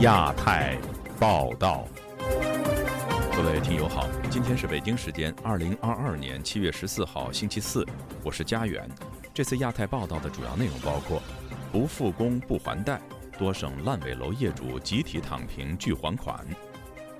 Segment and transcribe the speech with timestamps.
[0.00, 0.76] 亚太
[1.20, 1.86] 报道，
[3.32, 7.86] 各位听友好，今天是北京时间二零二二年七月十四号星期四，
[8.24, 8.88] 我是佳远。
[9.32, 11.22] 这次亚太报道的主要内容包括：
[11.70, 13.00] 不复工不还贷，
[13.38, 16.36] 多省烂尾楼业主集体躺平拒还款；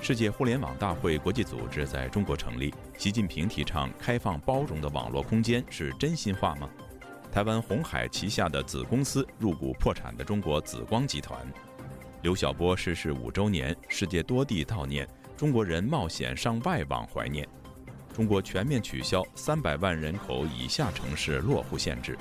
[0.00, 6.68] 世界互联网大会国际组织在中国成立；习近平提倡开放包容的网络空间是真心话吗？
[7.32, 11.40] 台湾红海旗下的子公司入股破产的中国紫光集团。
[12.24, 15.06] 刘晓波逝世五周年，世界多地悼念，
[15.36, 17.46] 中国人冒险上外网怀念。
[18.14, 22.16] 中国全面取消三百万人口以下城市落户限制，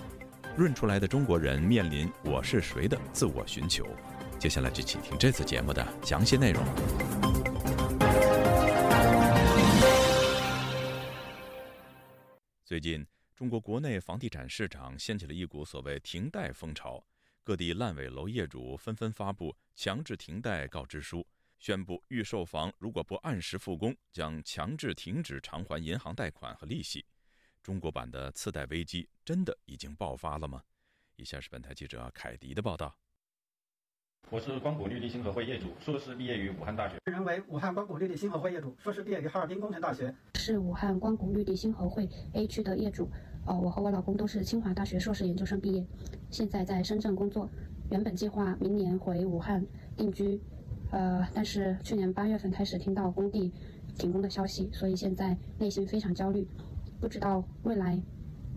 [0.58, 3.88] 润出来的中国人面临“我是谁”的自我寻求。
[4.38, 6.62] 接下来就请听这次节目的详细内容。
[12.66, 17.02] 最近，中国国内房地产市场掀起了一股所谓“停贷”风潮。
[17.46, 21.28] 各地烂尾楼业主纷纷发布强制停贷告知书，
[21.60, 27.06] 宣布预售房如果不按时复工，将强制停止偿还银行贷款和利息。
[27.62, 30.64] 中国版的次贷危机真的已经爆发了吗？
[31.18, 32.96] 以下是本台记者凯迪的报道。
[34.30, 36.96] 我是光谷绿地星河汇业主，硕士毕业于武汉大学。
[37.04, 40.16] 本人为武汉光谷绿地星河汇业主，硕士毕业于哈尔滨工程大学。
[40.36, 43.12] 是武汉光谷绿地星河汇 A 区的业主。
[43.46, 45.86] 呃，我和我老公都是清华大学硕士研究生毕业，
[46.30, 47.50] 现在在深圳工作。
[47.92, 49.66] 原本计划明年回武汉
[49.98, 50.42] 定居，
[50.92, 53.52] 呃，但是去年八月份开始听到工地
[53.98, 56.48] 停工的消息，所以现在内心非常焦虑，
[57.02, 58.02] 不知道未来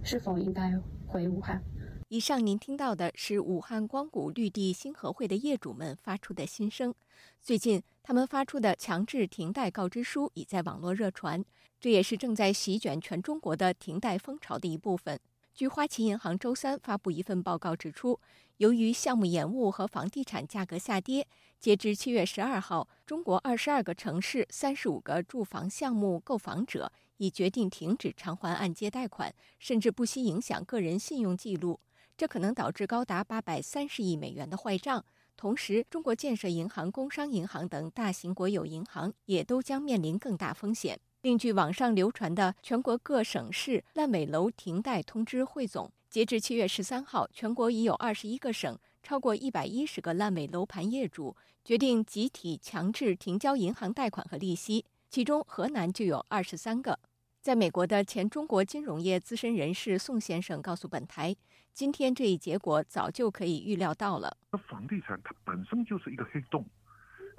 [0.02, 0.72] 是否应该
[1.06, 1.60] 回武汉。
[2.08, 6.94] 以上您听到的是武汉光谷绿地星河汇的业主们发出的心声。
[7.42, 11.44] 最近，他们发出的强制停贷告知书已在网络热传。
[11.80, 15.18] 这也是正在席卷全中国的停贷风潮的一部分。
[15.52, 18.20] 据花旗银行周三发布一份报告指出，
[18.58, 21.26] 由于项目延误和房地产价格下跌，
[21.58, 31.80] 截至七月十二号，中国二十二个城市三十五个住房项目购房者已决定停止偿还按揭贷款，甚至不惜影响个人信用记录，
[32.16, 35.04] 这可能导致高达八百三十亿美元的坏账。
[35.36, 40.98] 同时，中国建设银行、工商银行等大型国有银行也都将面临更大风险。
[41.20, 56.98] 另据网上流传的全国各省市烂尾楼停贷通知汇总，截至七月十三号，全国已有二十一个省超过一百一十个烂尾楼盘业主决定集体强制停交银行贷款和利息，其中河南就有二十三个。
[57.42, 61.36] 在美国的前中国金融业资深人士宋先生告诉本台，
[61.76, 64.34] 今天这一结果早就可以预料到了。
[64.50, 66.64] 那房地产它本身就是一个黑洞，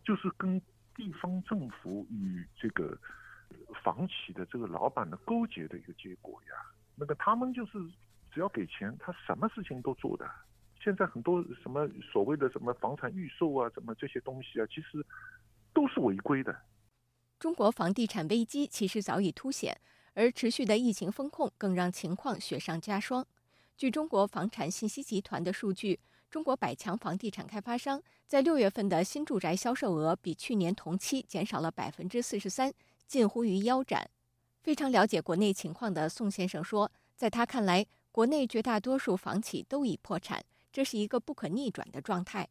[0.06, 0.62] 就是跟
[0.94, 2.96] 地方政府与这个。
[3.82, 6.52] 房企的这个老板的勾结的一个结果呀，
[6.96, 7.72] 那个他们就是
[8.30, 10.30] 只要给钱，他什么事情都做的。
[10.84, 15.06] 现在很多什么所谓的什么房产预售啊，什么这些东西啊，其实
[15.74, 16.54] 都是违规的。
[17.40, 19.80] 中国房地产危机其实早已凸显，
[20.14, 23.26] 而持续的疫情风控更让情况雪上加霜。
[23.78, 26.00] 据中国房产信息集团的数据，
[26.32, 32.74] 中国百强房地产开发商在六月份的新住宅销售额比去年同期减少了百分之四十三。
[33.06, 34.10] 近乎于腰斩。
[34.64, 42.50] 非常了解国内情况的宋先生说，在他看来，国内绝大多数房企都已破产，这是一个不可逆转的状态。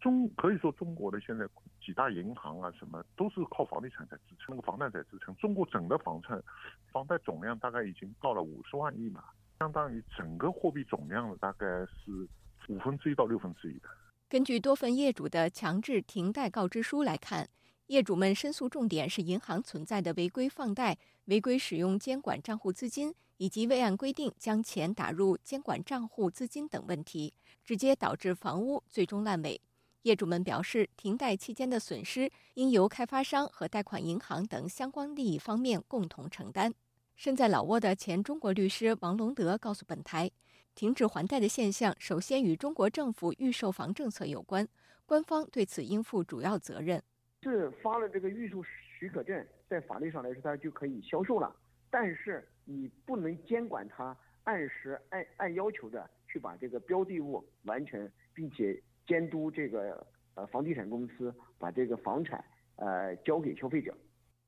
[0.00, 1.46] 中可以说，中国的现在
[1.80, 5.32] 几大银行啊，什么都是靠房地产在支撑，那个房贷在支撑。
[5.36, 6.42] 中国整个房产
[6.90, 9.22] 房贷总量大概已经到了五十万亿嘛，
[9.58, 12.28] 相当于整个货币总量的大概是
[12.68, 13.88] 五分之一到六分之一的。
[14.28, 17.48] 根据多份业主的强制停贷告知书来看。
[17.88, 27.32] 业主们申诉重点是银行存在的违规放贷、违规使用监管账户资金，以及未按规定将钱打入监管账户资金等问题，
[27.64, 29.58] 直接导致房屋最终烂尾。
[30.02, 36.74] 业主们表示，停贷期间的损失应由开发商和贷款银行等相关利益方面共同承担。
[37.18, 40.30] 身在老挝的前中国律师王龙德告诉本台，
[40.76, 44.64] 停止还贷的现象首先与中国政府预售房政策有关，
[45.04, 47.02] 官方对此应负主要责任。
[47.42, 51.52] 是发了这个预售许可证，在法律上来说，它就可以销售了。
[51.90, 62.44] 但是你不能监管它，按时按按要求的去把这个标的物完成，并且监督这个呃房地产公司把这个房产
[62.76, 63.92] 呃交给消费者。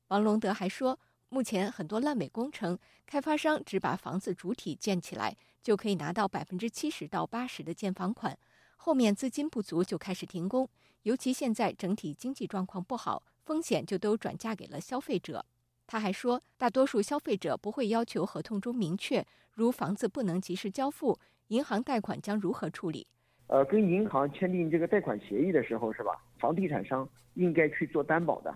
[0.07, 0.97] 王龙德还说，
[1.33, 8.37] 目前很多烂尾工程，开发商只把房子主体建起来，就可以拿到百分之七十到八十的建房款，
[8.75, 10.67] 后面资金不足就开始停工。
[11.03, 15.45] 尤其现在整体经济状况不好，风险就都转嫁给了消费者。
[15.87, 21.17] 他还说，大多数消费者不会要求合同中明确，如房子不能及时交付，
[21.47, 23.07] 银行贷款将如何处理？
[23.47, 26.21] 呃，跟银行签订这个贷款协议的时候，是吧？
[26.37, 28.53] 房地产商应该去做担保的，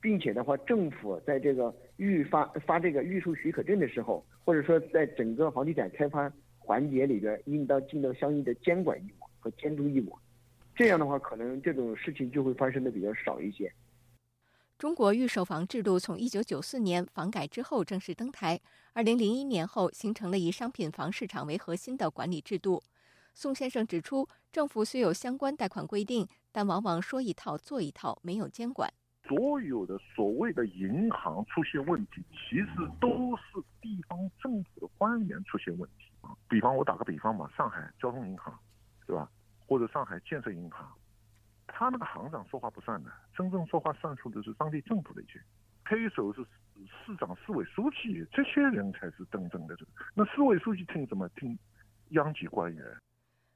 [0.00, 10.18] 并且的话，政府在这个预发发这个预售许可证的时候，或者说在整个房地产开发环节里边，应当尽到相应的监管义务和监督义务。
[10.74, 13.70] 这样的话，可能这种事情就会发生的比较少一些。
[14.78, 18.58] 中国预售房制度从一九九四年房改之后正式登台，
[18.94, 22.82] 二零零一年后形成了以商品房市场为核心的管理制度。
[23.34, 28.90] 宋先生指出，政府虽有相关贷款规定，但往往说一套做一套，没有监管。
[29.30, 32.66] 所有的所谓的银行出现问题，其实
[33.00, 36.34] 都是地方政府的官员出现问题啊。
[36.48, 38.52] 比方我打个比方嘛，上海交通银行，
[39.06, 39.30] 对吧？
[39.68, 40.84] 或者上海建设银行。
[41.68, 45.40] 他那个行长说话不算的，真正说话算数的是当地政府的一些，
[45.84, 46.44] 黑手是
[46.74, 49.92] 市长、市委书记，这些人才是真正的这个。
[50.12, 51.28] 那市委书记听什么？
[51.36, 51.56] 听
[52.08, 52.84] 央企官员。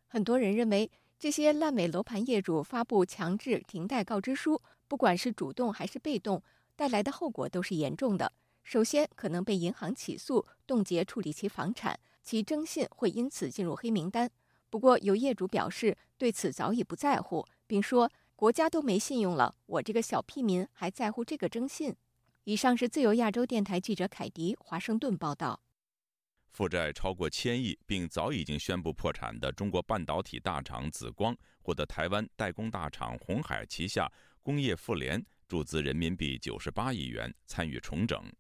[0.07, 0.89] 很多人认为，
[1.19, 4.63] 这些烂尾楼盘业主发布强制停贷告知书，
[4.95, 6.41] 不管是主动还是被动，
[6.77, 8.33] 带来的后果都是严重的。
[8.63, 14.31] 首先，可能被银行起诉，冻结处理其房产，其征信会因此进入黑名单。
[14.71, 17.45] 不过，有业主表示对此早已不在乎。
[17.67, 21.97] 并说：“国家都没信用了，我这个小屁民还在乎这个征信？”
[22.45, 25.59] 以上是自由亚洲电台记者凯迪华盛顿报道。
[26.53, 34.09] 负债超过千亿并早已经宣布破产的中国半导体大厂紫光，获得台湾代工大厂鸿海旗下
[34.45, 38.31] 工业富联注资人民币九十八亿元参与重整。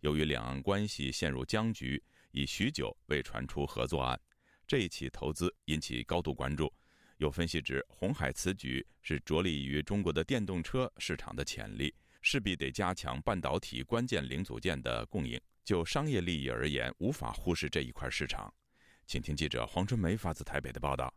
[0.00, 4.18] 由于两岸关系陷入僵局，已许久未传出合作案，
[4.66, 6.72] 这一起投资引起高度关注。
[7.18, 15.38] 有分析指，红海此举是着力于中国的电动车市场的潜力，势必得加强半导体关键零组件的供应。
[15.62, 18.50] 就商业利益而言，无法忽视这一块市场。
[19.06, 21.12] 请听记者黄春梅发自台北的报道：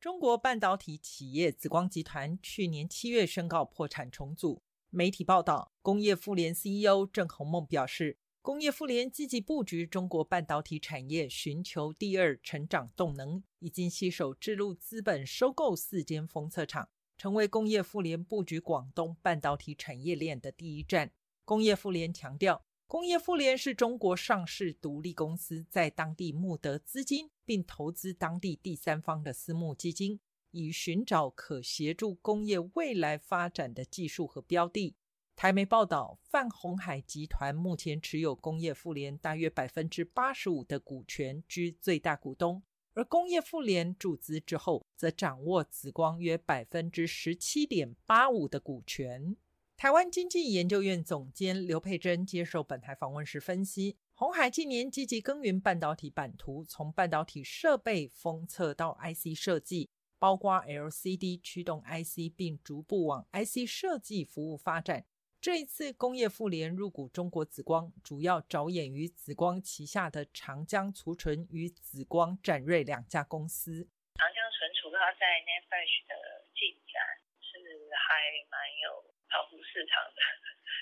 [0.00, 4.62] 中国半导体企业紫光集团去年七月宣告破产重组。
[4.88, 8.16] 媒体报道，工业妇联 CEO 郑鸿梦表示。
[8.40, 16.88] 工业妇联积极布局中国半导体产业，寻求第二成长动能，已经携手智路资本收购四间封测厂，
[17.18, 21.12] 成为工业妇联布局广东半导体产业链的第一站。
[21.44, 30.18] 工业妇联强调，工业妇联是中国上市独立公司，在当地募得资金并投资当地第三方的私募基金，
[30.50, 34.96] 以寻找可协助工业未来发展的技术和标的。
[35.36, 42.60] 台媒报道，泛红海集团目前持有工业妇联大约百分之八十五的股权，居最大股东。
[42.94, 49.36] 而工业妇联注资之后，则掌握紫光约百分之十七点八五的股权。
[49.80, 59.88] 台湾经济研究院总监刘佩珍接受本台访问时分析，红海近年积极耕耘半导体版图，从半导体设备封测到 IC 设计，
[60.18, 65.06] 包括 LCD 驱动 IC，并逐步往 IC 设计服务发展。
[65.40, 73.88] 这一次工业妇联入股中国紫光，主要着眼于紫光旗下的长江储存与紫光展锐两家公司。
[74.16, 77.00] 长江存储它在 n a n f l a s h 的进展
[77.40, 77.56] 是
[77.96, 80.20] 还蛮有超乎市场的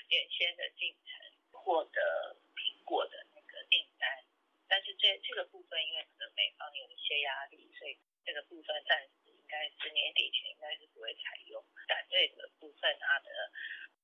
[0.09, 1.13] 原先的进程，
[1.53, 4.09] 获得苹果的那个订单。
[4.67, 13.29] 但是这这个部分因为可能美方有一些压力，所以这个部分暂时应该是年底前应该是不会采用展锐的部分，它的。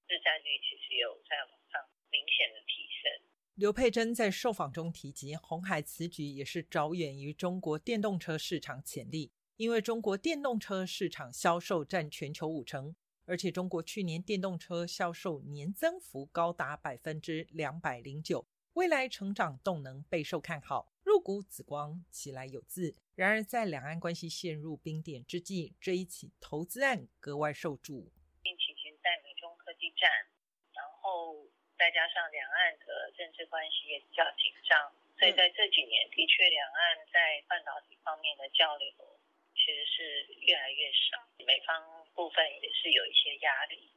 [0.07, 3.27] 市占率其实有在往上明显的提升。
[3.55, 20.91] 刘佩珍在受访中提及，红海此举也是着眼于中国电动车市场潜力，因为中国电动车市场销售占全球五成，而且中国去年电动车销售年增幅高达百分之两百零九，未来成长动能备受看好。
[21.03, 22.95] 入股紫光，起来有字。
[23.15, 28.11] 然而，在两岸关系陷入冰点之际，这一起投资案格外受注。
[29.95, 30.11] 战，
[30.75, 31.47] 然后
[31.79, 38.87] 再加上两岸的政治关系也比较紧张，所以在这几年的确两岸在半导体方面的交流
[39.55, 43.91] 其实是越来越少，美方部分也是有一些压力，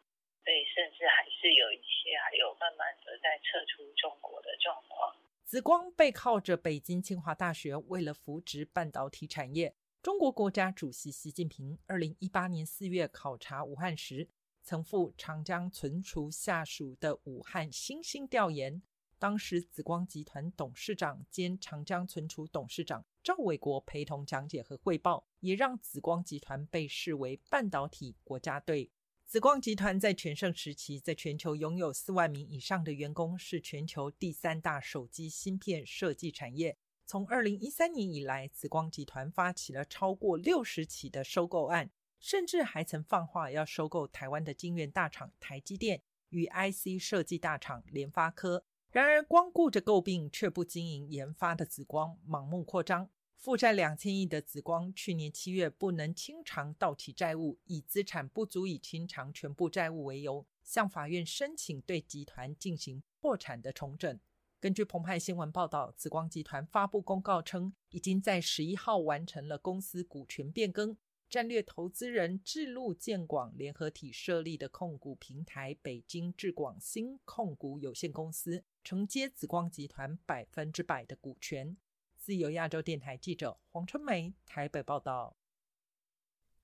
[0.44, 5.16] 所以甚至还是有一些还有慢慢的在撤出中国的状况。
[5.44, 14.28] 紫光背靠着北京清华大学，为了扶植半导体产业，中国国家主席习近平二零一八年四月考察武汉时。
[14.60, 18.82] 曾赴长江存储下属的武汉新兴调研，
[19.18, 28.90] 当时紫光集团董事长兼长江存储董事长赵伟国陪同讲解和汇报，也让紫光集团被视为半导体国家队。
[29.26, 36.78] 紫光集团在全盛时期，在全球拥有四万名以上的员工，是全球第三大手机芯片设计产业。
[37.04, 41.90] 从二零一三年以来，紫光集团发起了超过六十起的收购案。
[42.20, 48.64] 甚至还曾放话要收购台湾的晶圆大厂台积电与 IC 设计大厂联发科。
[48.90, 64.18] 然而，光顾着诟病，却不经营研发的紫光，盲目扩张，负债两千亿的紫光，去年七月不能清偿到期债务，以资产不足以清偿全部债务为由，向法院申请对集团进行破产的重整。
[64.58, 70.96] 根据澎湃新闻报道，紫光集团发布公告称，已经在十一号完成了公司股权变更。
[71.30, 81.76] 战略投资人智路建广联合体设立的控股平台北京智广新控股有限公司承接紫光集团百分之百的股权。
[82.16, 85.36] 自由亚洲电台记者黄春梅台北报道。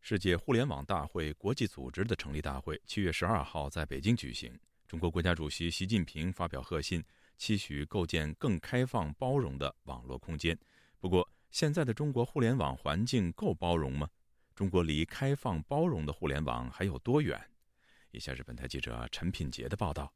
[0.00, 4.58] 世界互联网大会国际组织的成立大会七月十二号在北京举行。
[4.88, 7.04] 中国国家主席习近平发表贺信，
[7.36, 10.58] 期许构建更开放包容的网络空间。
[10.98, 14.08] 不过，现在的中国互联网环境够包容吗？
[14.54, 17.38] 中国离开放包容的互联网还有多远？
[18.12, 20.10] 以下是本台记者陈品杰的报道。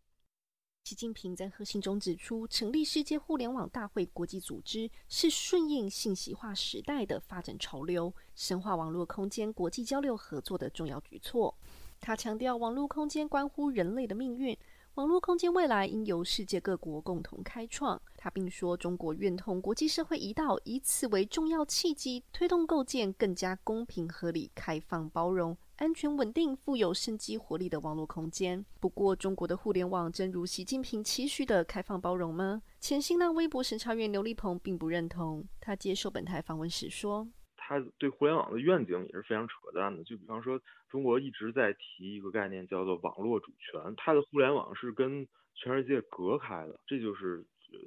[0.85, 11.55] 习近平在贺信中指出，成立世界互联网大会国际组织是顺应信息化时代的发展潮流，深化网络空间国际交流合作的重要举措。
[12.01, 14.57] 他强调，网络空间关乎人类的命运。
[14.99, 18.02] 网络空间未来应由世界各国共同开创。
[18.17, 28.67] 他并说，中国愿同国际社会一道，以此为重要契机，推动构建更加公平、合理、开放、包容、安全、稳定、富有生机活力的网络空间。
[28.81, 32.61] 不过，中国的互联网真如习近平期许的开放包容吗？
[32.81, 35.47] 前新浪微博审查员刘立鹏并不认同。
[35.61, 37.28] 他接受本台访问时说。
[37.69, 40.03] 他对互联网的愿景也是非常扯淡的。
[40.03, 40.59] 就比方说，
[40.89, 43.95] 中国一直在提一个概念，叫做网络主权。
[43.99, 47.45] 它的互联网是跟全世界隔开的，这就是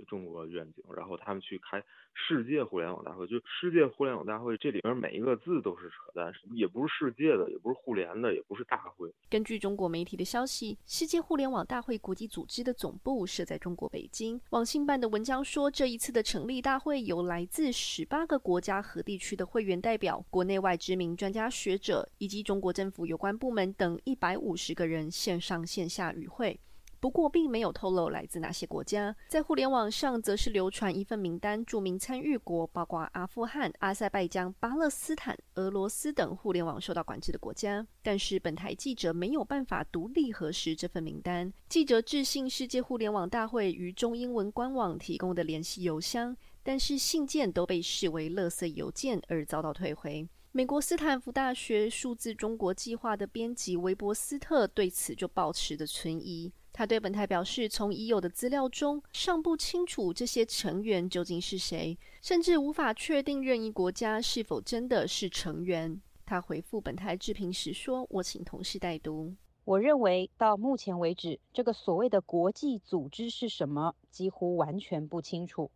[0.07, 0.83] 中国愿景。
[0.95, 1.83] 然后他们去开。
[2.13, 9.09] 世界互联网大会就世界互联网大会，这里边每一个字都是扯淡，也不是世界的，也不是互联的，也不是大会。
[9.29, 14.39] 根据中国媒体的消息，世界互联网大会国际组织的总部设在中国北京。
[14.49, 26.59] 网信办的文章说，这一次的成立大会由来自十八个国家和地区的会员代表、国内外知名专家学者以及中国政府有关部门等一百五十个人线上线下与会。
[27.01, 29.15] 不过，并没有透露来自哪些国家。
[29.27, 37.87] 在互联网上，则是流传一份名单，注明参与国包括阿富汗、阿塞拜疆、巴勒斯坦、俄罗斯等互联网受到管制的国家。
[38.03, 41.51] 但是，本台记者没有办法独立核实这份名单。
[41.67, 50.29] 记者致信世界互联网大会与中英文官网提供的联系邮箱，但是信件都被视为垃圾邮件而遭到退回。
[50.51, 56.51] 美国斯坦福大学数字中国计划的编辑韦伯斯特对此就保持着存疑。
[56.81, 66.01] 他对本台表示，从已有的资料中尚不清楚这些成员究竟是谁，甚至无法确定任意国家是否真的是成员。
[66.25, 69.35] 他回复本台置评时说：“我请同事代读。
[69.63, 75.69] 我认为到目前为止，这个所谓的国际组织是什么，几乎完全不清楚。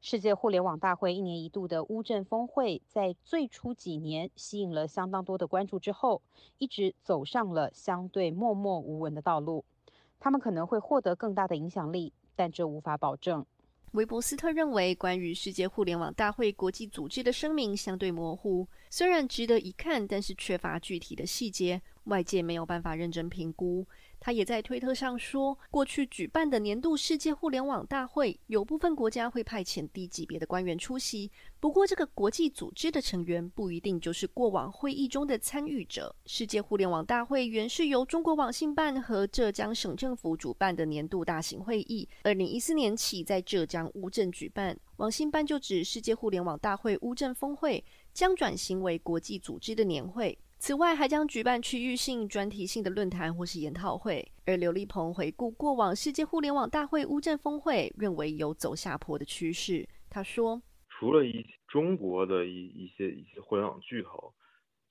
[0.00, 6.22] 世界互联网大会一年一度的乌镇峰会，在最初几年吸引了相当多的关注之后，
[6.56, 9.66] 一直走上了相对默默无闻的道路。”
[10.20, 13.44] 他们可能会获得更大的影响力，但这无法保证。
[13.92, 23.86] 韦伯斯特认为，关于世界互联网大会国际组织的声明相对模糊，虽然值得一看，但是缺乏具体的细节，外界没有办法认真评估。
[24.20, 31.30] 他也在推特上说，过去举办的年度世界互联网大会，有部分国家会派遣低级别的官员出席。
[31.60, 36.14] 不过，这个国际组织的成员不一定就是过往会议中的参与者。
[36.26, 44.78] 世界互联网大会原是由中国网信办和浙江省政府主办的年度大型会议，二零一四年起在浙江乌镇举办。
[44.96, 50.36] 网信办就指世界互联网大会乌镇峰会将转型为国际组织的年会。
[50.58, 54.26] 此外，还将举办区域性、专题性的论坛或是研讨会。
[54.44, 59.88] 而刘立鹏回顾过往世界互联网大会乌镇峰会，认为有走下坡的趋势。
[60.10, 60.60] 他说
[60.90, 64.34] ：“除了一中国的一一些一些互联网巨头，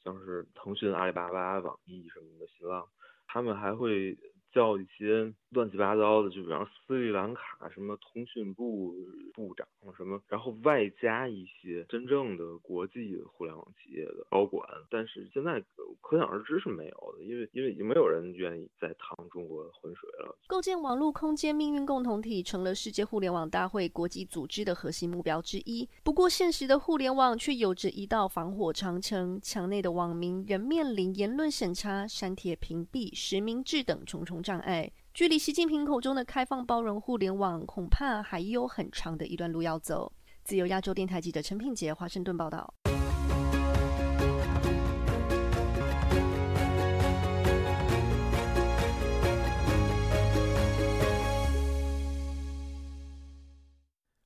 [0.03, 2.87] 像是腾讯、阿里巴巴、网易什么的，新浪，
[3.27, 4.17] 他们还会。”
[4.53, 8.95] 叫一些乱七八糟的，就比方斯里兰卡什么通讯部
[9.33, 15.61] 部长什么，然后外加一些真正的国际互联网企业的高管，但是现在
[16.01, 20.37] 可想而知是没有的，因为因为已经没有人愿意再趟中国的浑水了。
[20.47, 25.87] 构建网络空间命运共同体成了世界互联网大会国际组织的核心目标之一。
[26.03, 34.37] 不过，现实的互联网却有着一道防火长城，墙内的网民仍面临言论审查、删帖屏蔽、实名制等重重。
[34.47, 40.13] 障碍，距离习近平口中的开放包容互联网恐怕还有很长的一段路要走。
[40.43, 42.71] 自由亚洲电台记者陈品杰华盛顿报道。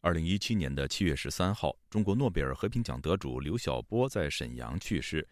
[0.02, 5.26] 二零一七年的七月十三号中国诺贝尔和平奖得主刘晓波在沈阳去世。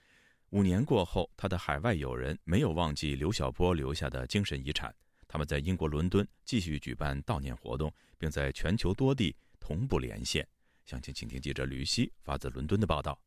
[0.52, 4.96] 五年过后他的海外友人没有忘记刘晓波留下的精神遗产。
[5.30, 10.46] 他们在英国伦敦继续举办悼念活动，并在全球多地同步连线。
[10.86, 13.18] 详情，请听记者吕希发自伦敦的报道。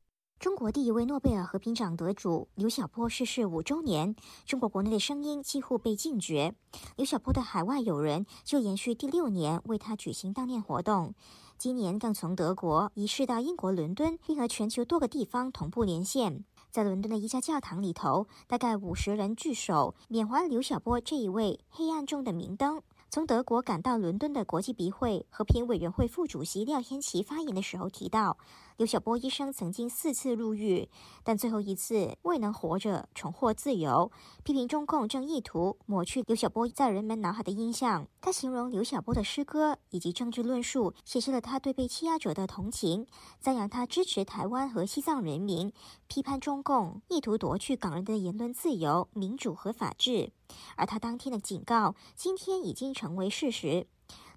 [0.40, 6.52] 中国第一位诺贝尔和平奖得主刘晓波逝世五周年，中国国内的声音几乎被禁绝。
[6.96, 11.14] 刘晓波的海外友人就延续第六年为他举行悼念活动，
[11.56, 16.44] 今年更从德国移师到英国伦敦，并和全球多个地方同步连线。
[16.72, 22.80] 在伦敦的一家教堂里头，大概五十人聚首缅怀刘晓波这一位黑暗中的明灯。
[23.10, 28.38] 从德国赶到伦敦的国际笔会和平委员会副主席廖天琪发言的时候提到。
[28.76, 30.88] 刘晓波医生曾经四次入狱，
[31.22, 34.10] 但最后一次未能活着重获自由。
[34.42, 38.06] 批评中共正意图抹去刘晓波在人们脑海的印象。
[38.20, 43.06] 他形容刘晓波的诗歌以及政治论述显示了他对被欺压者的同情，
[43.40, 45.72] 赞扬他支持台湾和西藏人民，
[46.06, 50.32] 批判中共意图夺去港人的言论自由、民主和法治。
[50.76, 53.86] 而他当天的警告，今天已经成为事实。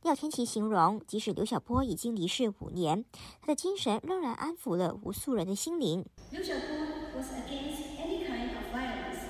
[0.06, 3.04] 廖天琪形容，即使刘晓波已经离世五年，
[3.42, 6.06] 他的精神仍然安抚了无数人的心灵。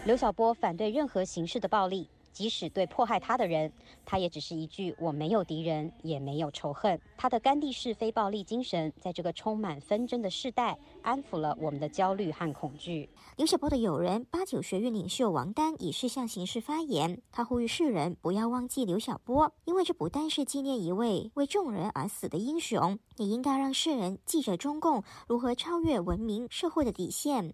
[0.04, 2.10] 刘晓波反对任何形式的暴力。
[2.34, 3.72] 即使对迫害他的人，
[4.04, 7.00] 他也只是一句“我没有敌人，也没有仇恨”。
[7.16, 13.10] 他的甘地式非暴力精神，在这个充满纷争的时代，安抚了我们的焦虑和恐惧。
[13.38, 27.54] 刘晓波的友人八九学院领袖王丹以事项形式发言，他呼吁世人不要忘记刘晓波，因为这不但是纪念一位为众人而死的英雄，也应该让世人记着中共如何超越文明社会的底线。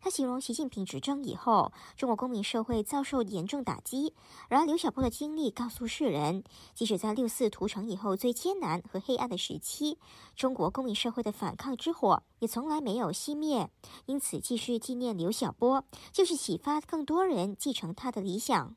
[0.00, 4.14] 他形容习近平执政以后，中国公民社会遭受严重打击。
[4.48, 9.98] 然而，刘晓波的经历告诉世人，即使在六四屠城以后最艰难和黑暗的时期，
[10.34, 13.68] 中国公民社会的反抗之火也从来没有熄灭。
[14.06, 18.74] 因此，继续纪念刘晓波，就是启发更多人继承他的理想。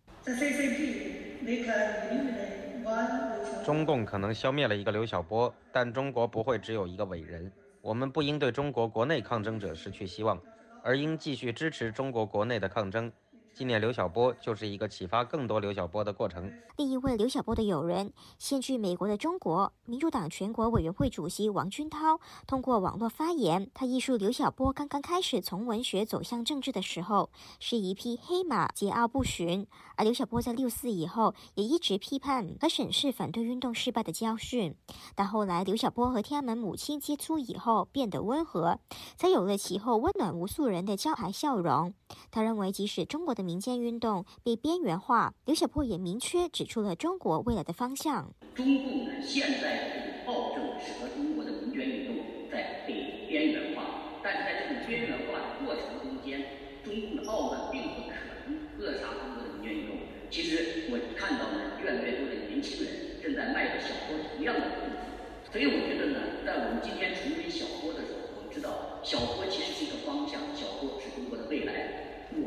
[3.65, 7.51] 中共可能消灭了一个刘晓波，但中国不会只有一个伟人。
[7.81, 10.39] 我们不应对中国国内抗争者失去希望。
[10.83, 13.11] 而应继续支持中国国内的抗争。
[13.59, 16.49] 纪念刘晓波就是一个启发更多刘晓波的过程。
[16.77, 29.67] 另一位刘晓波的友人，现居美国的中国民主党全国委员会主席王军涛，通过网络发言，他忆述刘晓波刚刚开始从文学走向政治的时候，是一匹黑马，桀骜不驯。
[29.97, 34.73] 而刘晓波在六四以后，也一直批判和审视反对运动失败的教训。
[35.15, 38.79] 但后来，刘晓波和天安门母亲接触以后，变得温和，
[39.17, 41.93] 才有了其后温暖无数人的招牌笑容。
[42.31, 48.31] 他认为，即使中国的民间运动被边缘化，刘小波也明确指出了中国未来的方向。
[48.53, 52.15] 中共呢，现在暴政使得中国的民权运动
[52.51, 56.45] 在被边缘化，但是在这种边缘化的过程中间，
[56.85, 59.97] 中共的傲慢并不可能扼杀中国的民权运动。
[60.29, 65.09] 其实我看到呢，越来越多的年轻人正在迈着小波同样的步子，
[65.51, 72.05] 所以我觉得呢，在我们今天重温小波的时候，我们知道小波其实是一个方向，小波是中国的未来。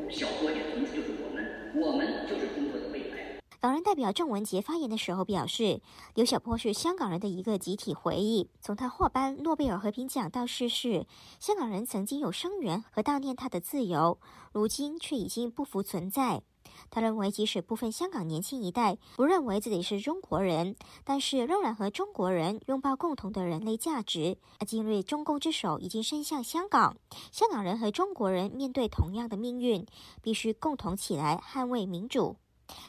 [0.09, 3.11] 小波也同时就是我们，我们就是中国的未
[3.63, 3.73] 来。
[3.73, 5.81] 港人代表郑文杰发言的时候表示，
[6.15, 8.51] 刘晓波是香港人的一个集体回忆。
[8.61, 11.07] 从他获颁诺贝尔和平奖到逝世，
[11.39, 14.19] 香港人曾经有声援和悼念他的自由，
[14.53, 16.43] 如今却已经不复存在。
[16.91, 24.39] 他认为，即使部分香港年轻一代不认为自己是中国人，但是仍然和中国人拥抱共同的人类价值。
[24.59, 26.97] 而今日中共之手已经伸向香港，
[27.31, 29.87] 香港人和中国人面对同样的命运，
[30.21, 32.37] 必须共同起来捍卫民主。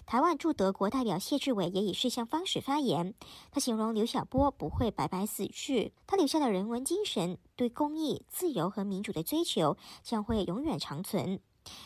[0.05, 3.13] 台湾驻德国代表谢志伟也以视像方式发言，
[3.51, 11.39] 他形容刘晓波不会白白死去，他留下的人文精神、对公益、自由和民主的追求将会永远长存。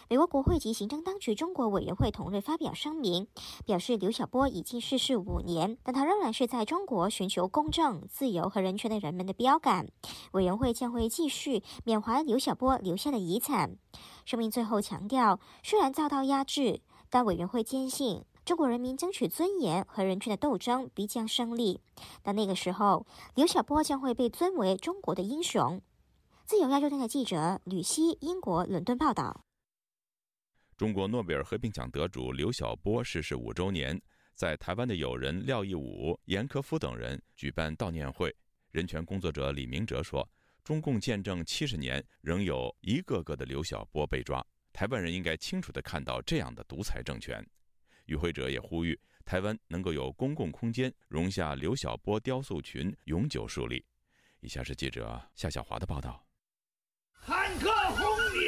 [0.09, 3.27] 美国国会及行政当局中国委员会同日发表声明，
[3.63, 9.87] 表示刘晓波已经逝世五年，但他仍然是在中国寻求公正、自由和人权的人们的标杆。
[10.31, 13.77] 委员会将会继续缅怀刘晓波留下的遗产。
[14.25, 21.81] 声明最后强调，虽然遭到压制，但委员会坚信中国人民争取尊严和人权的斗争必将胜利。
[22.21, 25.81] 但那个时候，刘晓波将会被尊为中国的英雄。
[26.45, 29.43] 自由亚洲电台记者吕希，英国伦敦报道。
[30.77, 33.99] 中国诺贝尔和平奖得主刘晓波逝世五周年，
[34.35, 38.33] 在台湾的友人廖义武、严科夫等人举办悼念会。
[38.71, 40.27] 人权工作者李明哲说
[40.63, 44.45] ：“中共建政七十年，仍有一个个的刘晓波被抓。
[44.77, 47.43] 台湾人应该清楚地看到这样的独裁政权。”
[48.05, 53.83] 与会者也呼吁台湾能够有公共空间容下刘晓波雕塑群永久树立。
[54.39, 56.23] 以下是记者夏小华的报道。
[57.25, 58.43] 坦克轰鸣，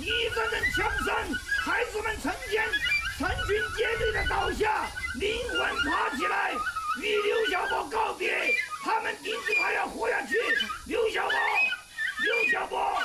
[0.00, 1.14] 一阵阵枪声，
[1.60, 2.66] 孩子们成千
[3.18, 4.88] 成群结队的倒下，
[5.20, 6.54] 灵魂爬起来，
[7.02, 8.50] 与刘晓波告别。
[8.82, 10.36] 他们顶着还要活下去。
[10.86, 11.36] 刘晓波，
[12.24, 12.95] 刘晓波，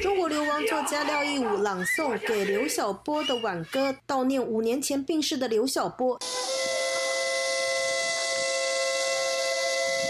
[0.00, 6.18] 中国流亡作家廖一武朗诵给刘晓波的挽歌，悼念五年前病逝的刘晓波。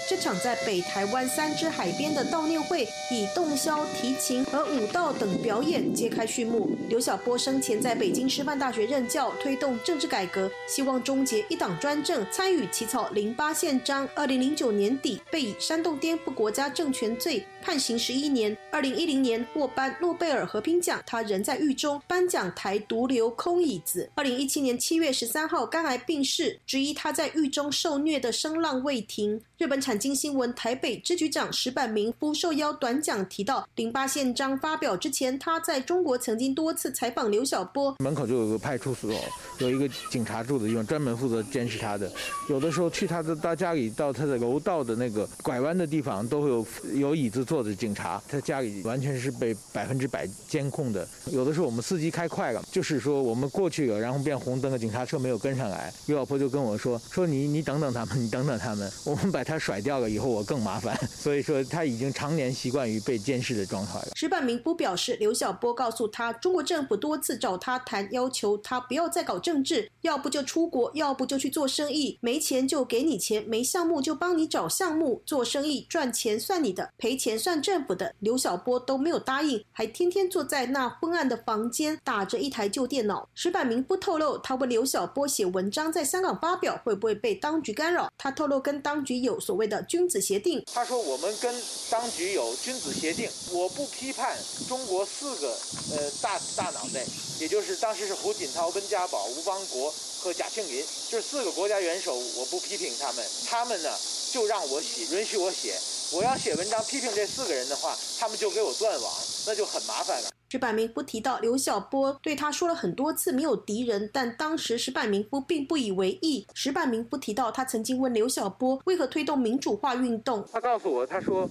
[0.09, 6.71] 这场在北台湾三只海边的悼念会，以洞箫、提琴和舞蹈等表演揭开序幕。
[6.89, 14.03] 刘晓波生前在北京师范大学任教，推动政治改革，希望终结一党专政，参与起草《零八宪章》。
[14.15, 18.57] 二零零九年底，被以煽动颠覆国家政权罪判刑十一年。
[18.71, 24.09] 二零一零年获颁诺贝尔和平奖，他仍在狱中，颁奖台独留空椅子。
[24.15, 29.39] 二零一七年七月十三号，肝癌病逝，质疑他在狱中受虐的声浪未停。
[29.59, 37.93] 日本产经新闻台北支局长石坂明夫受邀短讲提到，零八宪章发表之前，他在中国曾经多次采访刘晓波。
[37.99, 39.11] 门口就有个派出所，
[39.57, 42.09] 有一个警察住的地方，专门负责监视他的。
[42.47, 48.23] 有的时候去他的到家里，到他的楼道的那个拐弯的地方，都会有有椅子坐着警察。
[48.29, 51.05] 他家里完全是被百分之百监控的。
[51.33, 64.09] 有的时候我们司机开快了，就是说我们过去了，然后变红灯了，警察车没有跟上来，刘晓波就跟我说：“说你你等等他们，你等等他们，我们把。”他甩掉了以后，我更麻烦， 所以说他已经常年习惯于被监视的状态了。
[64.15, 78.13] 石板明夫表示，刘晓波告诉他，中国政府多次找他谈，要求他不要再搞政治，要不就出国，要不就去做生意，没钱就给你钱，没项目就帮你找项目，做生意赚钱算你的，赔钱算政府的。
[78.19, 83.27] 刘晓波都没有答应，还天天坐在那昏暗的房间，打着一台旧电脑。
[83.33, 89.38] 石板明夫透露，他问刘晓波写文章在香港发表会不会被当局干扰，他透露跟当局有。
[89.39, 91.53] 所谓的君子协定，他说我们跟
[91.89, 95.57] 当局有君子协定，我不批判中国四个
[95.95, 97.05] 呃大大脑袋，
[97.39, 103.89] 也就是当时是胡锦涛、温家宝、吴邦国和贾庆林，就是四个国家元首，我不批评他们，他们呢
[104.31, 105.73] 就让我写，允许我写，
[106.11, 109.13] 我要写文章批评这四个人的话，他们就给我断网，
[109.45, 110.29] 那就很麻烦了。
[110.51, 116.47] 石板明夫提到，刘晓波对他说了很多次没有敌人，但当时石板明夫并不以为意。
[116.55, 121.47] 石板明夫提到，他曾经问刘晓波为何推动民主化运动，他告诉我，他说。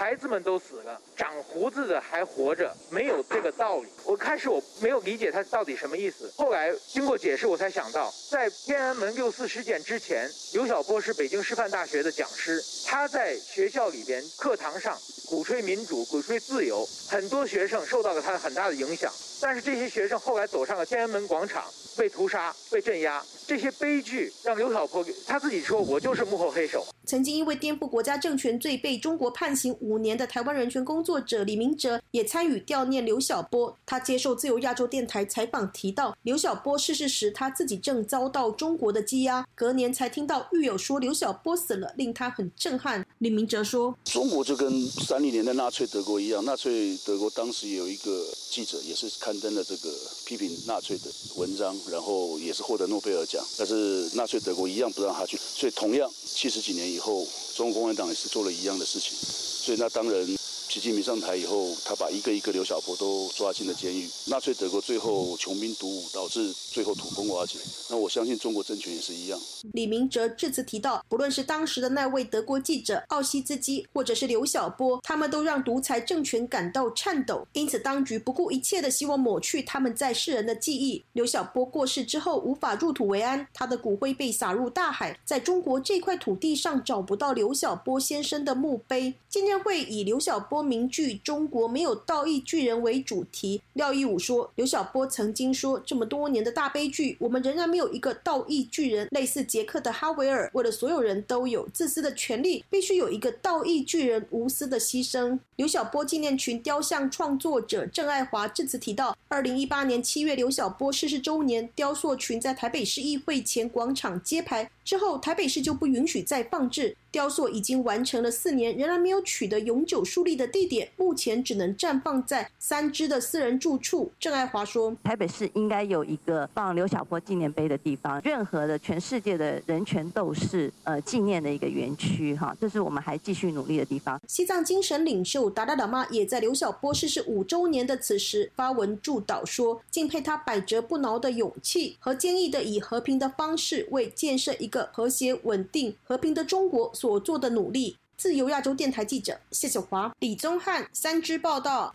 [0.00, 3.88] 孩子们都死了，长胡子的还活着，没有这个道理。
[4.06, 19.12] 我开始我没有理解他到底什么意思，后来经过解释，我才想到，在天安门六四事件之前，刘晓波是北京师范大学的讲师，他在学校里边课堂上鼓吹民主、鼓吹自由，很多学生受到了他很大的影响。
[19.40, 21.64] 但是这些学生后来走上了天安门广场，
[21.96, 33.74] 被屠杀、被镇压，这些悲剧让刘晓波他自己说：“我就是幕后黑手。”曾经因为颠覆国家政权罪被中国判刑五年的台湾人权工作者李明哲也参与悼念刘晓波。
[33.84, 43.04] 他接受自由亚洲电台采访提到，刘晓波逝世时他自己正遭到中国的羁押，隔年才听到狱友说刘晓波死了，令他很震撼。
[43.18, 49.88] 李明哲说：“中国就跟三零年的纳粹德国一样，纳粹德国当时有一个记者也是看。”刊登了这个
[50.24, 51.04] 批评纳粹的
[51.36, 60.39] 文章，然后也是获得诺贝尔奖，但是纳粹德国一样不让他去，所以同样七十几年以后，中国共产党也是做了一样的事情，所以那当然。
[60.70, 64.08] 习近平上台以后，他把一个一个刘晓波都抓进了监狱。
[64.26, 67.58] 纳粹德国最后穷兵黩武，导致最后土崩瓦解。
[67.88, 69.36] 那我相信中国政权也是一样。
[69.72, 77.44] 李明哲这次提到，不论是当时的那位德国记者奥西兹基，或者是刘晓波，他们都让独裁政权感到颤抖。
[77.52, 81.02] 因此，当局不顾一切的希望抹去他们在世人的记忆。
[81.14, 89.12] 刘晓波过世之后，无法入土为安，他的骨灰被撒入大海，在中国这块土地上找不到刘晓波先生的墓碑。
[89.28, 90.59] 纪念会以刘晓波。
[90.62, 99.08] 名句“中国没有道义巨人”为主题，廖一武说：“刘晓波曾经说，这么多年的大悲剧，我们仍然没有一个道义巨人。
[99.10, 116.96] 类似杰克的哈维尔，为了所有人都有自私的权利，必须有一个道义巨人无私的牺牲。”刘晓波纪念群雕像创作者郑爱华致辞提到，二零一八年七月刘晓波逝世周年，雕塑群在台北市议会前广场揭牌，之后，台北市就不允许再放置。
[117.12, 124.12] 雕塑已经完成了四年，仍然没有取得永久树立的地点，目前只能暂放在三支的私人住处。
[124.20, 147.96] 郑爱华说：“台北市应该有一个放刘晓波纪念碑的地方，任何的全世界的人权斗士呃纪念的一个园区哈，这是我们还继续努力的地方。”西藏精神领袖达达喇嘛也在刘晓波逝世五周年的此时发文祝祷说：“敬佩他百折不挠的勇气和坚毅的以和平的方式为建设一个和谐、稳定、和平的中国。”所做的努力。
[148.16, 151.94] 自由亚洲电台记者谢小华、李宗翰三支报道。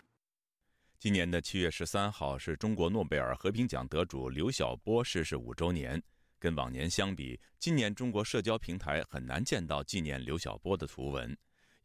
[0.98, 6.02] 今年的七月十三号是中国诺贝尔和平奖得主刘晓波逝世五周年。
[6.38, 11.36] 跟往年相比，今年中国社交平台很难见到纪念刘晓波的图文。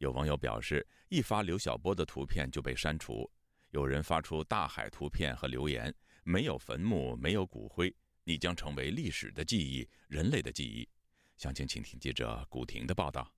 [0.02, 3.30] 有网友表示，一发刘晓波的图片就被删除。
[3.70, 10.88] 有人发出大海图片和留言：“没有坟墓，没有骨灰，你将成为历史的记忆，人类的记忆。”
[11.38, 13.32] 详情，请听记者古婷的报道。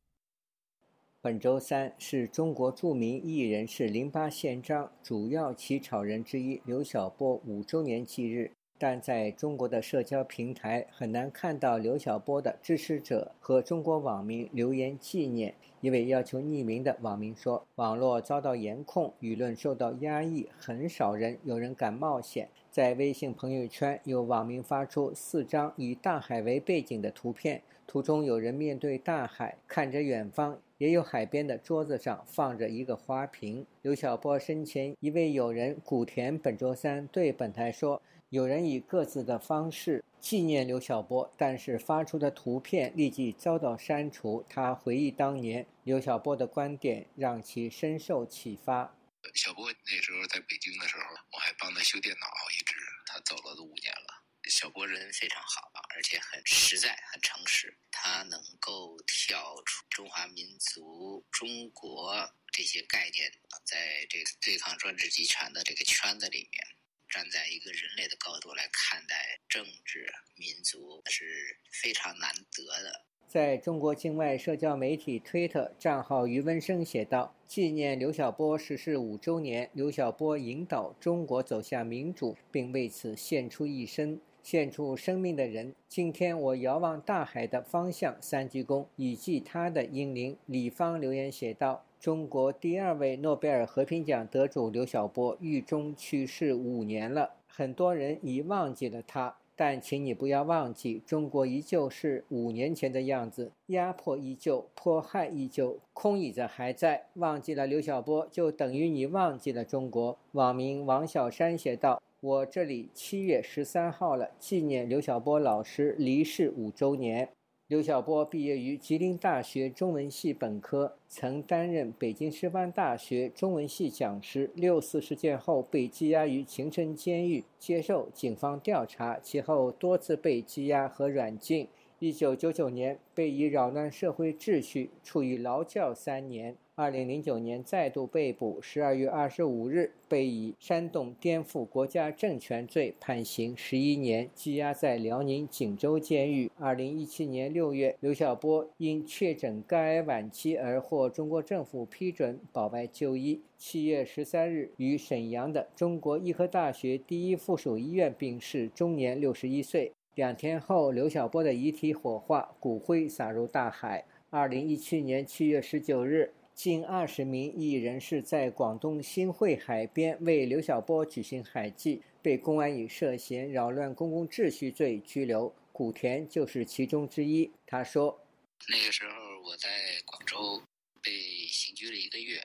[1.21, 15.55] 本周三是中国著名艺人是淋巴宪章主要起草人之一刘晓波五周年忌日，但在中国的社交平台很难看到刘晓波的支持者和中国网民留言纪念。
[15.85, 27.61] 一位要求匿名的网民说：“网络遭到严控，舆论受到压抑，很少人有人敢冒险。”在微信朋友圈，有网民发出四张以大海为背景的图片。
[27.87, 33.67] 图中有人面对大海，看着远方，也有海边的桌子上放着一个花瓶。
[33.83, 38.01] 刘晓波生前，一位友人古田本周三对本台说
[38.33, 48.97] ：“有人以各自的方式纪念刘晓波，但是发出的图片立即遭到删除。”他回忆当年刘晓波的观点，让其深受启发。
[49.35, 52.27] 小波那时候在北京的时候，我还帮他修电脑，
[52.59, 54.25] 一直他走了都五年了。
[54.49, 57.77] 小波人非常好，而且很实在、很诚实。
[57.91, 62.15] 他能够跳出中华民族、中国
[62.51, 63.31] 这些概念，
[63.65, 66.74] 在这个对抗专制集权的这个圈子里面，
[67.15, 73.03] 站在一个人类的高度来看待政治、民族，是非常难得的。
[73.29, 85.75] 在中国境外社交媒体推特账号余文生写道：“纪念刘晓波逝世五周年，刘晓波引导中国走向民主，并为此献出一生。”献出生命的人。
[85.89, 90.37] 今天我遥望大海的方向，三鞠躬，以祭他的英灵。
[90.47, 107.07] 李芳留言写道：“中国第二位诺贝尔和平奖得主刘晓波狱中去世五年了，很多人已忘记了他，但请你不要忘记，中国依旧是五年前的样子，压迫依旧，迫害依旧，空椅子还在。
[107.15, 112.03] 忘记了刘晓波，就等于你忘记了中国。”网名王小山写道。
[112.21, 117.31] 我这里七月十三号了，纪念刘晓波老师离世五周年。
[117.67, 124.51] 刘晓波毕业于吉林大学中文系本科，曾担任北京师范大学中文系讲师。
[124.55, 131.67] 六四事件后被羁押于秦城监狱，接受警方调查，其后多次被羁押和软禁。
[132.01, 136.55] 一九九九年被以扰乱社会秩序处以劳教三年。
[136.77, 146.51] 二零零九年再度被捕，十二月二十五日被以煽动颠覆国家政权罪判刑十一年，羁押在辽宁锦州监狱。
[146.59, 153.41] 二零一七年六月，刘晓波因确诊肝癌晚期而获中国政府批准保外就医。
[153.57, 159.93] 七月十三日，于沈阳的中国医科大学第一附属医院病逝，终年六十一岁。
[160.17, 164.05] 两天后，刘晓波的遗体火化，骨灰撒入大海。
[164.31, 166.33] 二零一七年七月十九日。
[166.55, 175.53] 近二十名异议人士在广东新会海边为刘晓波举行海祭，被公安以涉嫌扰乱公共秩序罪拘留。
[175.73, 177.51] 古田就是其中之一。
[177.67, 178.25] 他说
[178.71, 179.69] ：“那个时候我在
[180.07, 180.63] 广州
[181.03, 181.11] 被
[181.49, 182.41] 刑拘了一个月，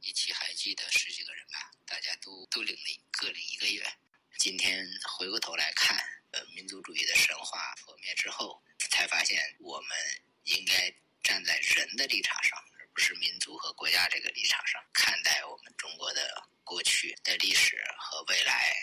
[0.00, 3.82] 一起海祭的十几个人吧，大家都都领了各领一个月。
[4.38, 5.98] 今天回过头来看，
[6.30, 9.88] 呃，民族主义的神话破灭之后，才发现我们
[10.44, 10.90] 应该
[11.22, 12.58] 站在人的立场上。”
[13.00, 16.20] 是民族和国家这个立场上看待我们中国的
[16.62, 18.74] 过去的历史和未来，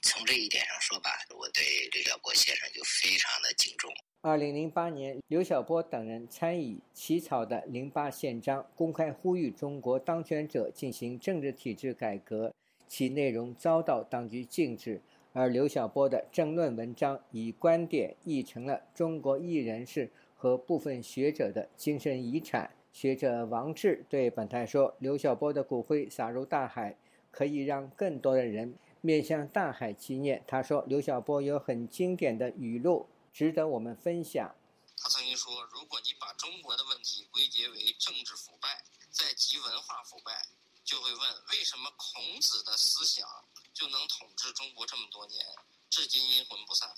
[0.00, 3.92] 从这一点上说吧，我对刘晓波先生就非常的敬重。
[4.22, 12.54] 二零零八年，刘晓波等人参与起草的《零八宪章》，公开呼吁中国当权者进行政治体制改革，
[12.88, 15.02] 其内容遭到当局禁止。
[15.34, 22.74] 而刘晓波的政论文章以观点译成了中国艺人士和部分学者的精神遗产。
[22.94, 26.96] 学者王志对本台说：“刘晓波的骨灰撒入大海，
[27.32, 34.54] 可以让更多的人面向大海纪念。”他说：“刘晓波有很经典的语录，值得我们分享。”
[34.96, 40.46] 他曾经说：“如果你把中国的问题归结为政治腐败，再及文化腐败，
[40.84, 43.26] 就会问为什么孔子的思想
[43.72, 45.44] 就能统治中国这么多年，
[45.90, 46.88] 至今阴魂不散？”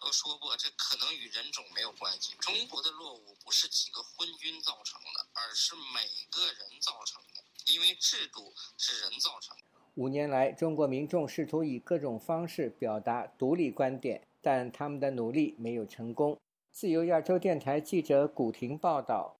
[0.00, 2.34] 都说过，这可能与人种没有关系。
[2.38, 9.62] 中国的落伍不是几个昏君造成的，而是每个人造成的，因为制度是人造成的。
[9.94, 16.38] 五年来，中国民众试图以各种方式表达独立观点，但他们的努力没有成功。
[16.70, 19.36] 自由亚洲电台记者古婷报道。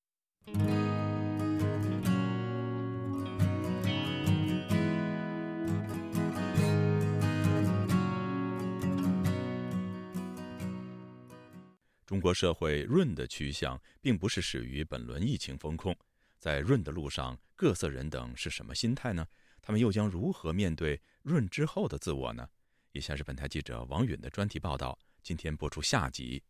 [12.06, 15.94] 中国社会润的趋向，并不是始于本轮疫情风控。
[16.38, 19.26] 在润的路上，各色人等是什么心态呢？
[19.60, 22.48] 他们又将如何面对润之后的自我呢？
[22.92, 24.96] 以下是本台记者王允的专题报道。
[25.20, 26.40] 今天播出下集。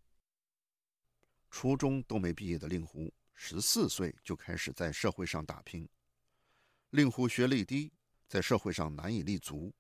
[1.51, 5.89] 初中都没毕业的令狐，十四岁就开始在社会上打拼。
[6.91, 7.91] 令狐学历低，
[8.29, 9.73] 在社会上难以立足，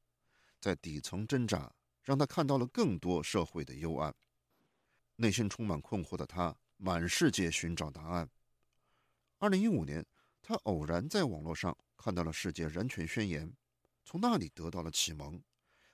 [0.58, 1.70] 在底层挣扎，
[2.02, 4.14] 让他看到了更多社会的幽暗。
[5.16, 8.28] 内心充满困惑的他，满世界寻找答案。
[9.38, 10.04] 二零一五年，
[10.42, 13.48] 他偶然在网络上看到了《世界人权宣言》，
[14.04, 15.42] 从那里得到了启蒙，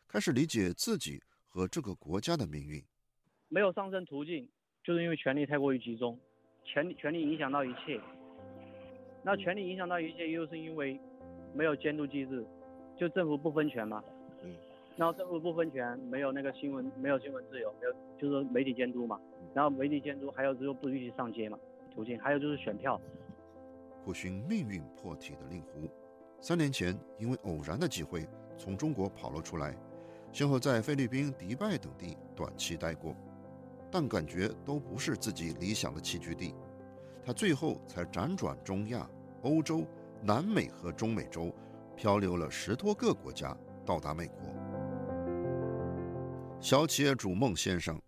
[0.09, 2.85] 开始理解自己和这个国家的命运。
[3.49, 4.49] 没有上升途径，
[4.83, 6.19] 就是因为权力太过于集中，
[6.65, 8.01] 权力权力影响到一切。
[9.25, 11.01] 那权力影响到一切，又是因为
[11.55, 12.45] 没有监督机制，
[12.99, 14.03] 就政府不分权嘛。
[14.93, 14.99] 嗯。
[14.99, 19.19] 然后政府不分权，没有那个新闻，没有新闻自由，没有就是媒体监督嘛。
[19.55, 21.59] 然后媒体监督，还有就是不允许上街嘛，
[21.95, 23.01] 途径，还有就是选票。
[24.05, 25.89] 苦寻命运破体的令狐，
[26.41, 28.27] 三年前因为偶然的机会
[28.59, 29.77] 从中国跑了出来，
[30.33, 33.15] 先后在菲律宾、迪拜等地短期待过，
[33.91, 36.53] 但感觉都不是自己理想的栖居地，
[37.25, 39.09] 他最后才辗转中亚、
[39.43, 39.85] 欧洲、
[40.21, 41.55] 南美和中美洲，
[41.95, 44.52] 漂流了十多个国家，到达美国。
[46.63, 48.01] 小企业主孟先生，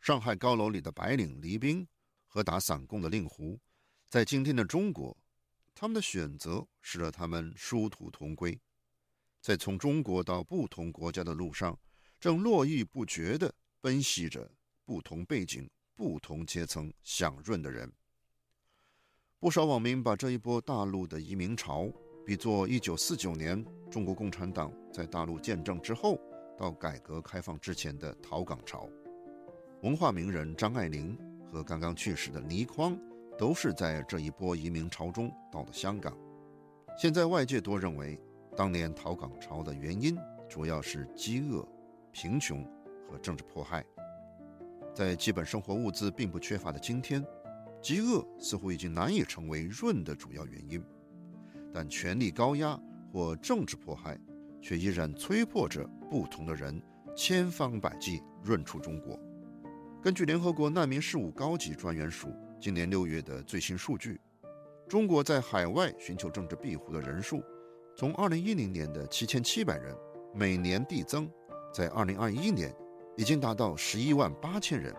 [0.00, 1.86] 上海高楼里的白领黎兵
[2.26, 3.60] 和打散工的令狐，
[4.08, 5.14] 在今天的中国。
[5.74, 8.58] 他们的选择使得他们殊途同归，
[9.42, 11.78] 在从中国到不同国家的路上，
[12.18, 14.50] 正络绎不绝地奔袭着
[14.86, 17.92] 不同背景、不同阶层享润的人。
[19.38, 21.92] 不少网民把这一波大陆的移民潮
[22.24, 26.18] 比作1949年中国共产党在大陆建政之后
[26.58, 28.88] 到改革开放之前的逃港潮。
[29.82, 31.16] 文化名人张爱玲
[31.50, 32.98] 和刚刚去世的倪匡。
[33.38, 36.12] 都是在这一波移民潮中到了香港。
[36.98, 38.20] 现在外界多认为，
[38.56, 40.18] 当年逃港潮的原因
[40.48, 41.64] 主要是饥饿、
[42.10, 42.64] 贫穷
[43.08, 43.84] 和政治迫害。
[44.92, 47.24] 在基本生活物资并不缺乏的今天，
[47.80, 50.84] 饥饿似乎已经难以成为润的主要原因，
[51.72, 52.76] 但权力高压
[53.12, 54.18] 或政治迫害
[54.60, 56.82] 却依然催迫着不同的人
[57.16, 59.18] 千方百计润出中国。
[60.02, 62.28] 根据联合国难民事务高级专员署。
[62.60, 64.20] 今年六月的最新数据，
[64.88, 67.40] 中国在海外寻求政治庇护的人数，
[67.96, 69.96] 从二零一零年的七千七百人
[70.34, 71.30] 每年递增，
[71.72, 72.74] 在二零二一年
[73.16, 74.92] 已经达到十一万八千人，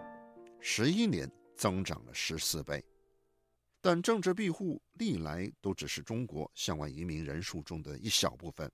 [0.62, 2.82] 十一年增长了十四倍。
[3.82, 8.72] 但政治庇护历来都只是中国向外移民人数中的一小部分。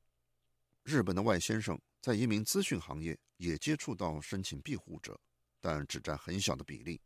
[0.86, 5.20] 日本的外先生在移民咨询行业也接触到申请庇护者，
[5.60, 7.02] 但只占很小的比例。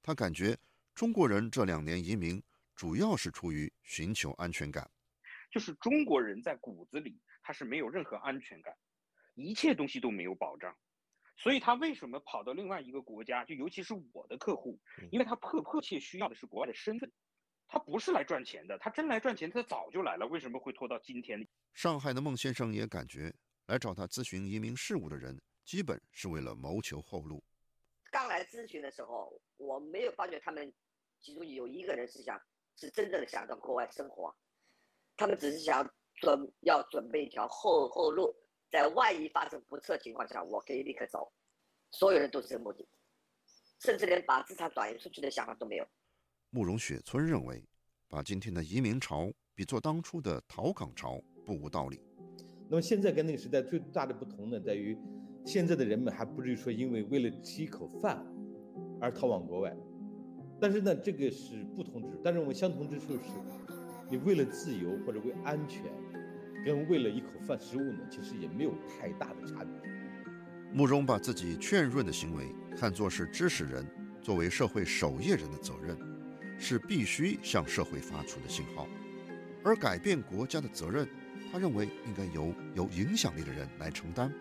[0.00, 0.56] 他感觉。
[0.94, 2.42] 中国人这两年移民
[2.74, 4.90] 主要是出于寻求安全感，
[5.48, 8.74] 就是中国人在骨子里他是没有任何安全感，
[9.36, 10.76] 一切东西都没有保障，
[11.36, 13.44] 所以他为什么跑到另外一个国家？
[13.44, 14.80] 就尤其是我的客户，
[15.12, 17.12] 因为他迫迫切需要的是国外的身份，
[17.68, 21.46] 他不是来赚钱的，他真来赚钱他早就来了，为什么会拖到今天？
[21.74, 23.32] 上海的孟先生也感觉，
[23.66, 27.44] 来找他咨询移民事务的人，基本是为了谋求后路。
[28.10, 30.72] 刚来咨询的时候，我没有发觉他们。
[31.20, 32.40] 其中有一个人是想，
[32.76, 34.32] 是真正的想到国外生活，
[35.16, 38.32] 他们只是想准要准备一条后后路，
[38.70, 41.32] 在万一发生不测情况下，我可以立刻走。
[41.90, 42.88] 所有人都是这个目的，
[43.80, 45.88] 甚至连把资产转移出去的想法都没有。
[46.50, 47.62] 慕容雪村认为，
[48.08, 52.00] 把今天的移民潮比作当初的逃港潮不无道理。
[52.70, 54.96] 那么现在跟那个时代最大的不同呢，在于
[55.44, 58.24] 现在的人们还不至于说因为为了吃一口饭
[58.98, 59.76] 而逃往国外。
[60.58, 62.20] 但是呢，这个是不同之处。
[62.24, 63.28] 但是我们相同之处是，
[64.10, 65.84] 你为了自由或者为安全，
[66.64, 69.72] 跟为了一口饭食物呢，其实也没有太大的差别。
[70.72, 73.86] 慕容把自己劝润的行为看作是知识人
[74.22, 75.96] 作为社会守夜人的责任，
[76.58, 78.86] 是必须向社会发出的信号；
[79.64, 81.08] 而改变国家的责任，
[81.50, 84.32] 他认为应该由有影响力的人来承担。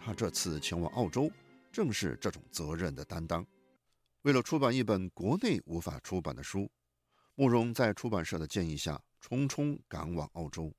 [0.00, 1.30] 他这次前往澳洲，
[1.72, 3.46] 正是这种责任的担当。
[4.22, 6.70] 为了出版一本国内无法出版的书，
[7.34, 10.72] 慕容在出版社的建议下，匆匆赶往澳洲。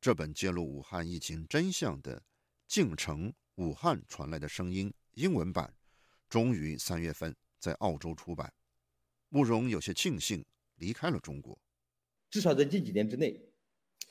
[0.00, 2.18] 这本揭露武汉疫情真相的
[2.66, 5.72] 《进城武汉传来的声音》英文版。
[6.28, 8.52] 终于三月份在澳洲出版，
[9.34, 10.44] 慕容有些庆幸
[10.76, 11.58] 离开了中国。
[12.28, 13.40] 至少在近几年之内，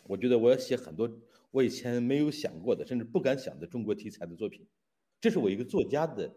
[0.05, 1.07] 我觉得我要写很多
[1.51, 4.67] 我以前没有想过的，甚至不敢想的中国题材的作品。
[5.19, 6.35] 这是我一个作家的，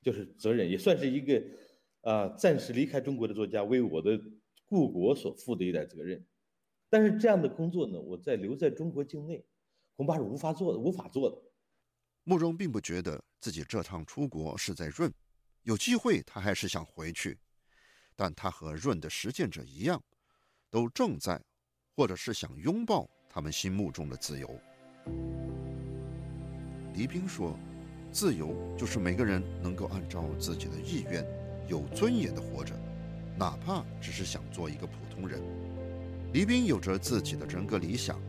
[0.00, 1.42] 就是责任，也算是一个
[2.00, 4.18] 啊暂时离开中国的作家为我的
[4.64, 6.26] 故国所负的一点责任。
[6.88, 9.44] 但是这样的工作呢，我在留在中国境内，
[9.94, 11.36] 恐怕是无法做的，无法做的。
[12.24, 15.12] 慕容并不觉得自己这趟出国是在润。
[15.64, 17.38] 有机会，他还是想回去，
[18.14, 20.02] 但他和润的实践者一样，
[20.70, 21.40] 都正在，
[21.94, 24.60] 或者是想拥抱他们心目中的自由。
[26.94, 27.58] 黎兵说
[28.12, 31.26] ：“自由就是每个人能够按照自己的意愿，
[31.68, 32.74] 有尊严的活着，
[33.38, 35.40] 哪怕只是想做一个普通人。”
[36.34, 38.20] 黎兵有着自己的人格理想，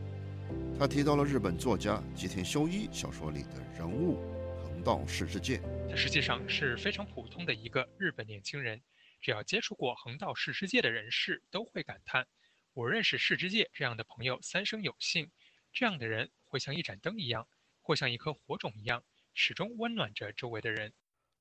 [0.78, 4.18] 他提到了日本作家吉田修一小说里的人物
[4.62, 5.60] 横道世之介。
[5.88, 8.80] 他实际上是非常普通的一个日本年轻人，
[9.24, 12.28] 只要接触过横道世之介的人士都会感叹
[12.74, 15.32] ：“我认识世之介这样的朋友三生有幸。”
[15.72, 17.48] 这样的人会像一盏灯一样，
[17.80, 19.02] 或像一颗火种一样，
[19.32, 20.92] 始终温暖着周围的人。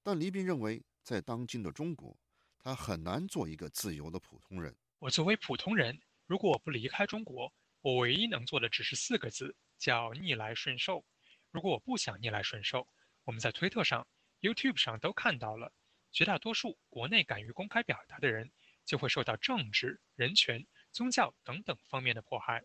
[0.01, 2.17] 但黎斌认为，在当今的中国，
[2.57, 4.73] 他很难做一个自由的普通人。
[4.99, 11.03] 我作为普通人，如果我不离开中国，我唯一能做的只是四个字，叫逆来顺受。
[11.51, 12.87] 如果我不想逆来顺受，
[13.25, 14.07] 我们在推特上。
[14.39, 15.73] YouTube 上都看到了，
[16.13, 18.51] 绝大多数国内敢于公开表达的人，
[18.85, 22.63] 就会受到政治、人权、宗教等等方面的迫害。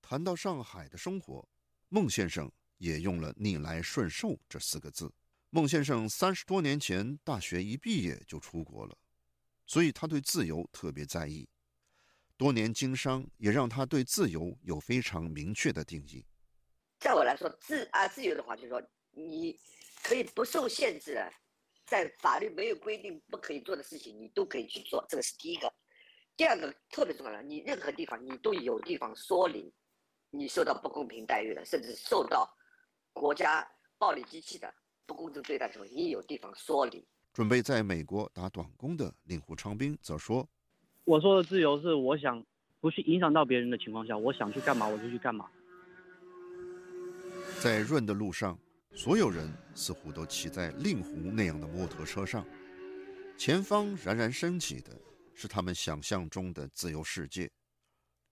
[0.00, 1.48] 谈到上海的生活，
[1.88, 5.12] 孟先生也用了“逆来顺受”这四个字。
[5.50, 8.96] 孟先生三十多年前大学一毕业就出国了，
[9.66, 11.48] 所以他对自由特别在意。
[12.36, 16.24] 多年经商也让他对自由有非常明确的定义。
[17.00, 19.58] 在我来说，自啊自由的话，就是说你。
[20.00, 21.32] 可以不受限制的，
[21.88, 25.72] 在法律没有规定不可以做的事情，你都可以去做，这个是第一个。
[26.36, 29.72] 第二个特别重要的，你任何地方你都有地方说理，
[30.30, 32.48] 你受到不公平待遇的，甚至受到
[33.12, 33.66] 国家
[33.98, 34.72] 暴力机器的
[35.06, 37.08] 不公正对待的时候，你有地方说理。
[37.32, 40.48] 准备在美国打短工的令狐昌兵则说
[41.04, 42.44] ：“我说的自由是我想
[42.80, 45.50] 不去影响到别人的情况下，我想去干嘛我就去干嘛。”
[47.60, 48.58] 在润的路上。
[48.98, 52.44] 所有人似乎都骑在令狐那样的摩托车上，
[53.38, 55.00] 前方冉冉升起的
[55.36, 57.48] 是他们想象中的自由世界，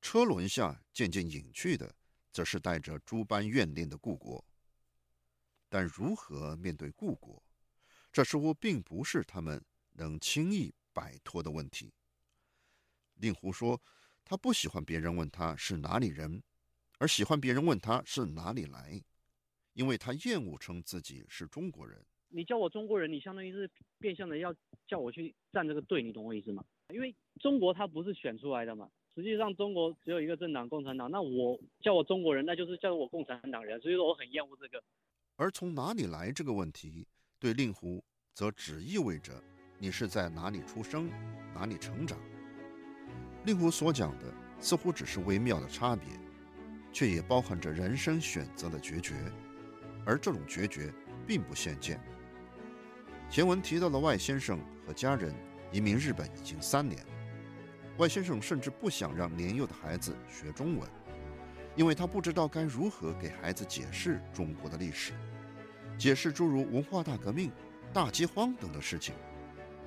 [0.03, 1.95] 车轮下渐渐隐去的，
[2.33, 4.45] 则是带着诸般怨念的故国。
[5.69, 7.41] 但如何面对故国，
[8.13, 11.95] 这似乎并不是他们能轻易摆脱的问题。
[13.15, 13.81] 令狐说，
[14.25, 16.43] 他不喜欢别人问他是哪里人，
[16.99, 19.01] 而喜欢别人问他是哪里来。
[19.77, 22.03] 因为他厌恶称自己是中国人。
[22.29, 24.53] 你叫我中国人，你相当于是变相的要
[24.89, 26.65] 叫我去站这个队，你懂我意思吗？
[26.89, 31.11] 因为中国它不是选出来的嘛，实际上中国只有一个政党共产党。
[31.11, 34.83] 那我叫我中国人，那就是叫我共产党人，所以说我很厌恶这个。
[35.37, 37.07] 而从哪里来这个问题，
[37.39, 38.03] 对令狐
[38.33, 39.45] 则只意味着
[39.79, 41.11] 你是在哪里出生，
[41.55, 42.19] 哪里成长。
[43.45, 46.09] 令狐所讲的似乎只是微妙的差别，
[46.93, 49.15] 却也包含着人生选择的决绝。
[50.07, 50.91] 而这种决绝
[51.27, 52.01] 并不鲜见。
[53.29, 55.35] 前文提到的外先生和家人
[55.73, 57.05] 移民日本已经三年，
[57.99, 60.89] 外先生甚至不想让年幼的孩子学中文，
[61.75, 65.13] 因为他不知道该如何给孩子解释中国的历史，
[65.99, 67.51] 解释诸如文化大革命、
[67.93, 69.13] 大饥荒等的事情。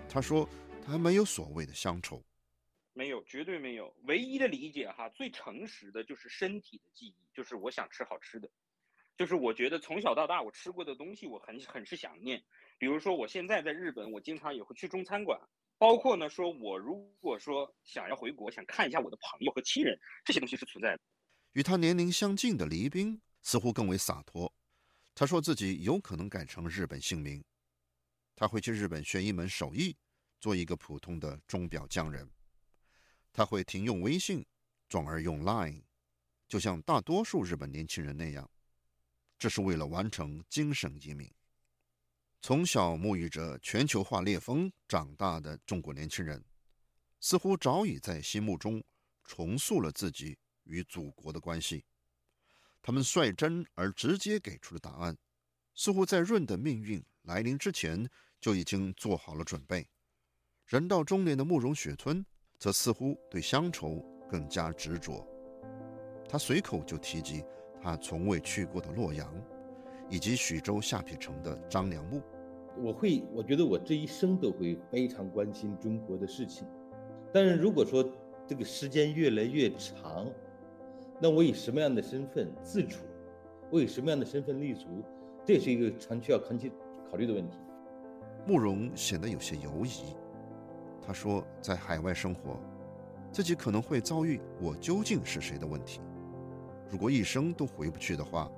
[0.10, 0.48] 他说
[0.86, 2.22] 他没有所谓的乡愁，
[2.94, 3.96] 没有，绝对没有。
[4.04, 8.50] 唯一的理解哈，最诚实的就是身体的记忆，就是我想吃好吃的。
[9.20, 12.42] 就是我觉得从小到大我吃过的东西我很很是想念，
[12.78, 15.38] 比如说我现在在日本，我经常也会去中餐馆，
[15.78, 21.02] 包括呢说我如果说想要回国，想看一下我的朋友和亲人，这些东西是存在的。
[21.52, 24.50] 与他年龄相近的黎兵似乎更为洒脱，
[25.14, 27.44] 他说自己有可能改成日本姓名，
[28.38, 29.98] 他会去日本学一门手艺，
[30.40, 32.26] 做一个普通的钟表匠人，
[33.34, 34.46] 他会停用微信，
[34.88, 35.84] 转而用 Line，
[36.48, 38.50] 就像大多数日本年轻人那样。
[39.40, 41.32] 这是为了完成精神移民。
[42.42, 46.44] 从小沐浴着全球化烈风长大的中国年轻人，
[47.20, 48.84] 似乎早已在心目中
[49.24, 51.86] 重塑了自己与祖国的关系。
[52.82, 55.18] 他们率真而直接给出的答案，
[55.74, 58.10] 似乎在闰的命运来临之前
[58.40, 59.88] 就已经做好了准备。
[60.66, 62.26] 人到中年的慕容雪村，
[62.58, 65.28] 则似乎对乡愁更加执着。
[66.30, 67.44] 他随口就提及
[67.82, 69.28] 他从未去过的洛阳。
[70.12, 72.20] 以及徐州下邳城的张良墓，
[72.80, 76.68] 我会，我觉得我这一生都会非常关心中国的事情。
[77.32, 78.04] 但是如果说
[78.48, 80.26] 这个时间越来越长，
[81.20, 83.06] 那我以什么样的身份自处？
[83.70, 84.88] 我以什么样的身份立足？
[85.46, 86.72] 这是一个长期要长期
[87.12, 87.60] 考虑的问题。
[88.48, 90.16] 慕容显得有些犹疑。
[91.06, 92.60] 他说，在海外生活，
[93.32, 96.02] 自己可能会遭遇“我究竟是谁”的问题。
[96.90, 98.50] 如果一生都回不去的话。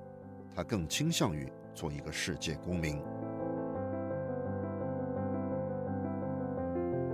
[0.53, 3.01] 他更倾向于做一个世界公民。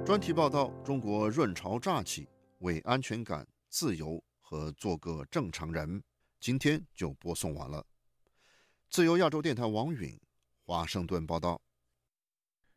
[0.04, 2.28] 专题报道：中国润潮乍起，
[2.62, 6.02] 为安全感、自由和做个正常人。
[6.40, 7.86] 今天就播送完了。
[8.90, 10.20] 自由亚洲电台王允，
[10.66, 11.62] 华盛顿报道。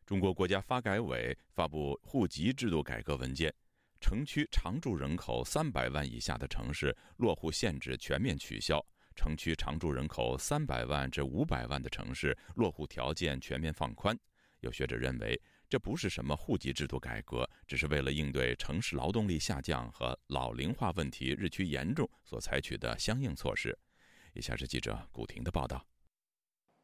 [0.05, 3.51] 中国国家发改委发布户籍制度改革文件，
[4.01, 8.83] 城区常住人口三百万以下的城市落户限制全面取消。
[9.15, 14.17] 城区常住人口三百万至五百万的城市落户条件全面放宽。
[14.61, 15.39] 有学者认为，
[15.69, 23.77] 这不是什么户籍制度改革，只是为了应对城市劳动力下降和老龄化问题日趋严重所采取的相应措施。
[24.33, 25.85] 以下是记者古婷的报道。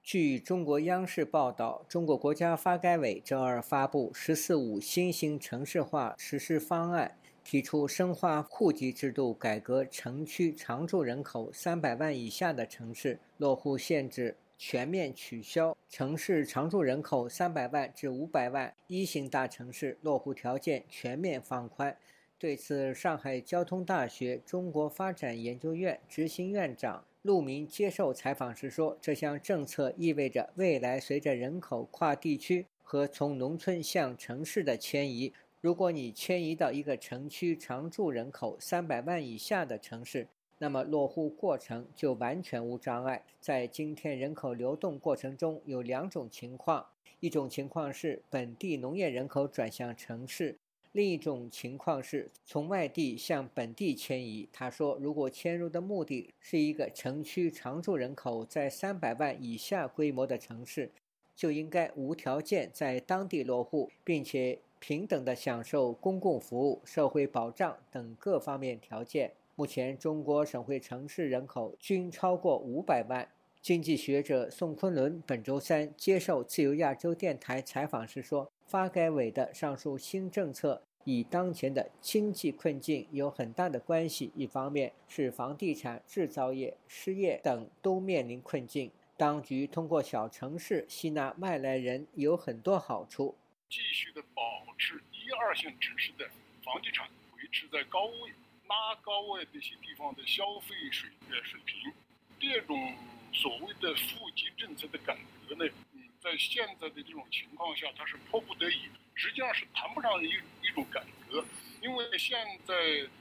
[0.07, 7.17] 据中国央视报道，中国国家发改委周二发布“十四五”新型城市化实施方案。
[7.43, 21.93] 提出深化户籍制度改革，城区常住人口三百万以下的城市落户限制全面取消；城市常住人口三百万至五百万一型大城市落户条件全面放宽。
[22.39, 40.27] 对此，上海交通大学中国发展研究院执行院长陆明接受采访时说：“这项政策意味着未来随着人口跨地区和从农村向城市的迁移。”如果你迁移到一个城区常住人口三百万以下的城市，
[40.59, 43.23] 那么落户过程就完全无障碍。
[43.41, 46.85] 在今天人口流动过程中，有两种情况：
[47.19, 50.55] 一种情况是本地农业人口转向城市，
[50.97, 54.49] 另一种情况是从外地向本地迁移。
[54.51, 60.89] 他说，如果迁入的目的是一个城区常住人口在三百万以下规模的城市，
[61.35, 64.59] 就应该无条件在当地落户，并且。
[64.79, 69.33] 平等的享受公共服务、社会保障等各方面条件。
[69.55, 73.27] 目前，中国省会城市人口均超过五百万。
[73.59, 84.29] 经济学者宋昆仑本周三接受自由亚洲电台采访时说：“发改委的上述新政策与当前的经济困境有很大的关系。
[84.35, 93.33] 一方面是房地产、制造业、失业等都面临困境，当局通过小城市吸纳外来人有很多好处。”
[93.71, 94.41] 继续的保
[94.77, 96.29] 持一二线城市的
[96.61, 98.31] 房地产维持在高位，
[98.67, 101.93] 拉高位这些地方的消费水呃水平。
[102.37, 102.93] 这种
[103.31, 110.27] 所谓的户籍政策的改革呢，嗯，在现在的这种情况下，它是迫不得已，实际上是谈不上一
[110.61, 111.43] 一种改革，
[111.81, 112.73] 因为现在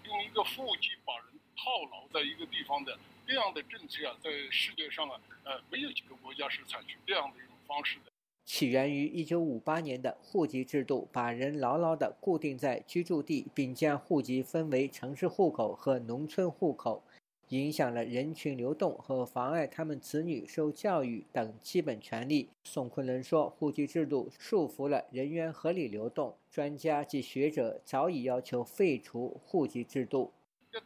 [0.05, 8.13] 用一个户籍把人套牢在一个地方的这样的政策啊，在世界上啊，呃，没有几个国家是采取这样的一种方式的。
[8.45, 17.03] 起源于1958年的户籍制度，把人牢牢地固定在居住地，并将户籍分为城市户口和农村户口，
[17.51, 22.49] 影响了人群流动和妨碍他们子女受教育等基本权利。
[22.65, 30.33] 宋昆仑说：“户籍制度束缚了人员合理流动。”专家及学者早已要求废除户籍制度。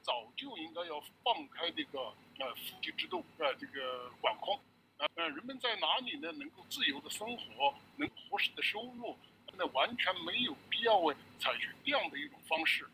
[0.03, 1.99] 早就应该要放开这个
[2.39, 4.59] 呃户籍制度呃这个管控。
[4.99, 6.31] 呃，人们在哪里呢？
[6.33, 9.17] 能够自由的生活，能合适的收入，
[9.57, 11.01] 那完全没有必要
[11.39, 12.87] 采取这样的一种方式。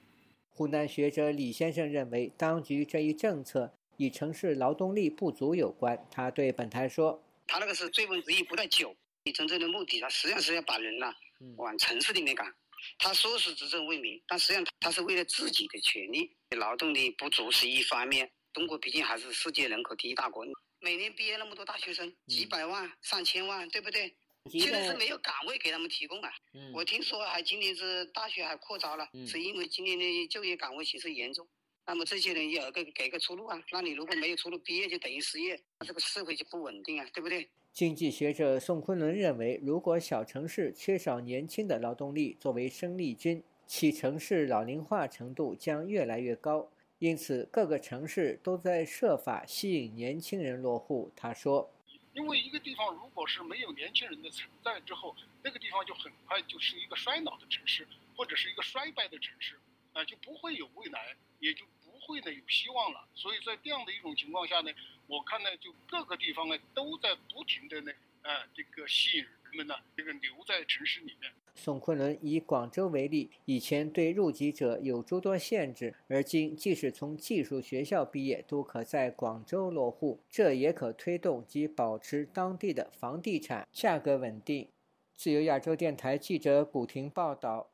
[0.56, 6.02] 湖南学者李先生认为，当局这一政策与城市劳动力不足有关。
[6.10, 11.14] 他对本台说：“他那个是追问之意不太久，你真正的目的，他实际上是要把人呐
[11.56, 12.50] 往城市里面赶。
[12.98, 16.34] 他说是执政为民，但实际上他是为了自己的权利。
[16.56, 20.42] 劳动力不足是一方面，中国毕竟还是世界人口第一大国。”
[20.80, 24.14] 每年毕业那么多大学生，几百万、上千万，对不对？
[24.50, 26.30] 现在是没有岗位给他们提供啊。
[26.72, 31.46] 我听说还今年是大学还扩招了，是因为今年的就业岗位形势严重。
[31.86, 33.62] 那么这些人也要给给个出路啊。
[33.70, 37.48] 那你如果没有出路，毕业就等于失业，那这个社会就不稳定啊，对不对？
[37.72, 46.70] 经济学者宋昆仑认为，如果小城市缺少年轻的劳动力作为生力军，其城市老龄化程度将越来越高。
[46.98, 51.12] 因此，各个城市都在设法吸引年轻人落户。
[51.14, 51.70] 他说
[52.16, 57.86] ：“因为一个地方如果是没有年轻人的存在之后，那个地方就很快就是一个衰老的城市，
[58.16, 59.60] 或者是一个衰败的城市，
[59.92, 63.06] 啊，就不会有未来，也就不会呢有希望了。
[63.14, 64.72] 所以在这样的一种情况下呢，
[65.06, 67.92] 我看呢，就各个地方呢都在不停的呢，
[68.22, 84.68] 啊，这个吸引人们呢，这个留在城市里面。”宋昆仑以广州为例，以前对入籍者有诸多限制，而今即使从技术学校毕业，都可在广州落户，这也可推动及保持当地的房地产价格稳定。
[85.16, 87.70] 自由亚洲电台记者古婷报道。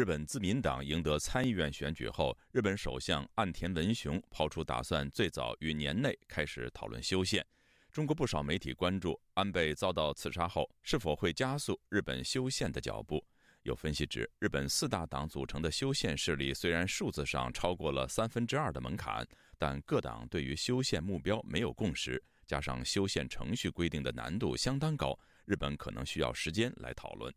[0.00, 7.44] 日本自民党赢得参议院选举后，日本首相岸田文雄抛出打算最早于年内开始讨论修宪。
[7.92, 13.22] 中国不少媒体关注安倍遭到刺杀后是否会加速日本修宪的脚步。
[13.64, 19.28] 有分析指，日本四大党组成的修宪势力虽然数字上超过了三分之二的门槛，
[19.58, 27.30] 但各党对于修宪目标没有共识，加上修宪程序规定的难度相当高，日本可能需要时间来讨论。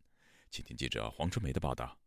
[0.50, 2.00] 请听记者黄春梅的报道。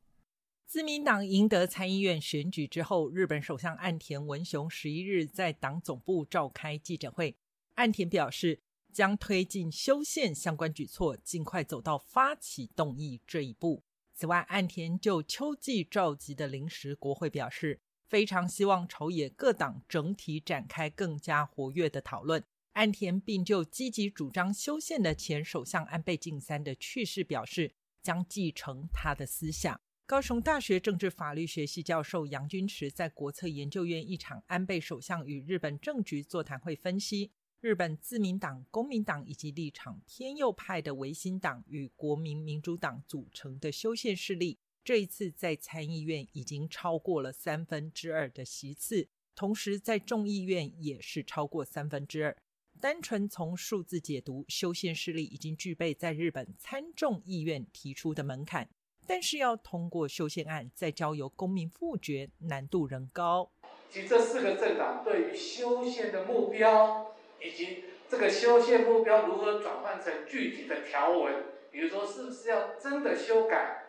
[0.66, 7.36] 自民党赢得参议院选举之后，日本首相岸田文雄十一日在党总部召开记者会。
[7.74, 8.60] 岸田表示，
[8.92, 13.84] 将推进修宪相关举措，尽快走到发起动议这一步。
[14.12, 22.42] 此外，岸田就秋季召集的临时国会表示，非常希望朝野各党整体展开更加活跃的讨论。
[22.72, 29.80] 岸田并就积极主张修宪的前首相安倍晋三的去世表示，将继承他的思想。
[30.06, 52.36] 高雄大学政治法律学系教授杨君池在国策研究院一场安倍首相与日本政局座谈会分析，日本自民党、公民党以及立场偏右派的维新党与国民民主党组成的修宪势力，这一次在参议院已经超过了三分之二的席次，同时在众议院也是超过三分之二。
[52.80, 58.68] 单纯从数字解读，修宪势力已经具备在日本参众议院提出的门槛。
[59.06, 63.50] 但是要通过修宪案再交由公民复决，难度仍高。
[63.88, 73.86] 及这四个政党对于修宪的目标，以及这个修宪目标如何转换成具体的条文，比如说是不是要真的修改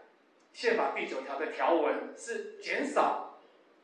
[0.54, 3.40] 宪法第九条的条文，是减少，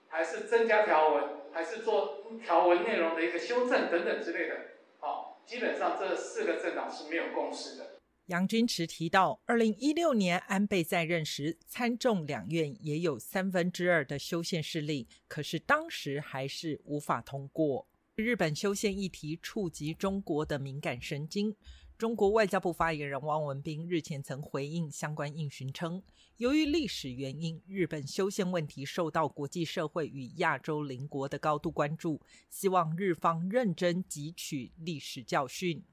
[0.08, 4.56] 还是增加条文，还是做条文内容的一个修正等等之类的，
[5.00, 8.00] 好，基本上这四个政党是没有共识的。
[8.28, 17.86] 杨君池提到，二零一六年安倍在任时，参众两院也有三分之二的修宪势力，可是当时还是无法通过。
[18.16, 21.54] 日本修宪议题触及中国的敏感神经。
[21.98, 26.02] 中国外交部发言人汪文斌日前曾回应相关应询称，
[26.38, 35.84] 由于历史原因，日本修宪问题受到国际社会与亚洲邻国的高度关注，希望日方认真汲取历史教训。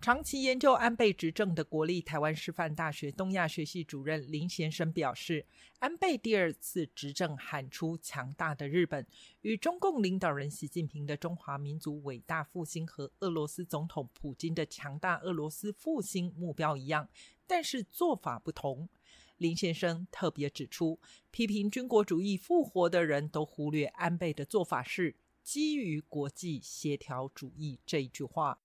[0.00, 5.44] 长期研究安倍执政的国立台湾师范大学东亚学系主任林先生表示，
[5.78, 9.06] 安倍第二次执政喊出强大的日本，
[9.42, 17.06] 与中共领导人习近平的中华民族伟大复兴和俄罗斯总统普京的强大俄罗斯复兴目标一样，
[17.46, 18.88] 但是做法不同。
[19.36, 20.98] 林先生特别指出，
[21.30, 28.60] 批评军国主义复活的人都忽略安倍的做法是基于国际协调主义这一句话。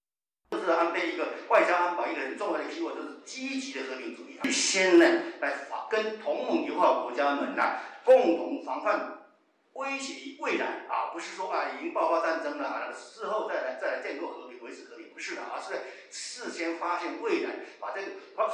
[0.66, 5.06] 是安倍一个外交安保一个很重要的机会，就是积极的和平主义，先呢
[5.40, 9.28] 来防跟同盟友好国家们呐共同防范
[9.74, 15.80] 威胁于未来啊，不是说啊已经爆发战争了啊，事后再来再来建构和平维持和平，不是的，而是
[16.10, 18.54] 事先发现未来，把这个把把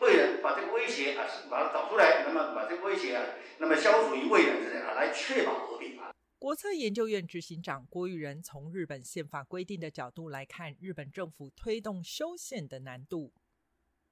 [0.00, 3.22] 未来把这个威胁啊把它找出来，那么把这个威胁啊
[3.58, 5.95] 那么消除于未然之内啊，来确保和平。
[6.38, 13.32] 国策研究院执行长郭玉仁从日本宪法规定的角度来看，日本政府推动修宪的难度。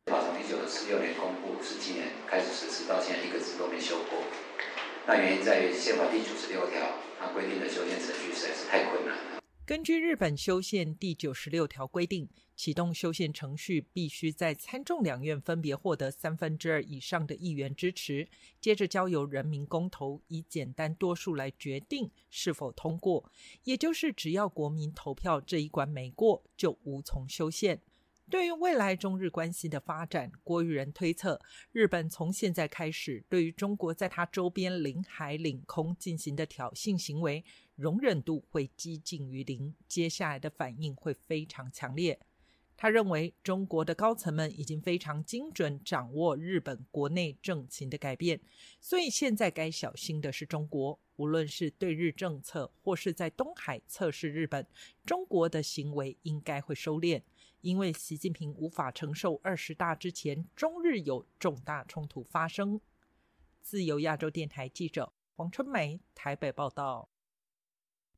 [0.07, 4.25] 法从一九四六年公布，十七年开始实施，到现在一个字都没修过。
[5.07, 9.34] 那原因在于宪法第九十六条，它规定的修宪程序实在是太困难了。
[9.67, 18.29] 根据日本修宪第九十六条规定，启动修宪程序必须在参众两院分别获得三分之二以上的议员支持，
[18.61, 23.33] 接着交由人民公投以简单多数来决定是否通过。
[23.63, 27.81] 也就是，只要国民投票这一关没过，就无从修宪。
[28.31, 31.41] 对于未来中日关系的发展，郭玉仁推测，
[31.73, 37.43] 日本从现在开始对于中国在它周边领海、领空进行的挑衅行为。
[37.77, 42.21] 容忍度会接近于零，接下来的反应会非常强烈。
[42.77, 48.41] 他认为，中国的高层们已经非常精准掌握日本国内政情的改变，
[48.81, 50.99] 所以现在该小心的是中国。
[51.17, 54.67] 无论是对日政策，或是在东海测试日本，
[55.07, 57.23] 中国的行为应该会收敛，
[57.61, 62.81] 因为习近平无法承受二十大之前中日有重大冲突发生。
[63.63, 67.14] 自由亚洲电台记者黄春梅台北报道。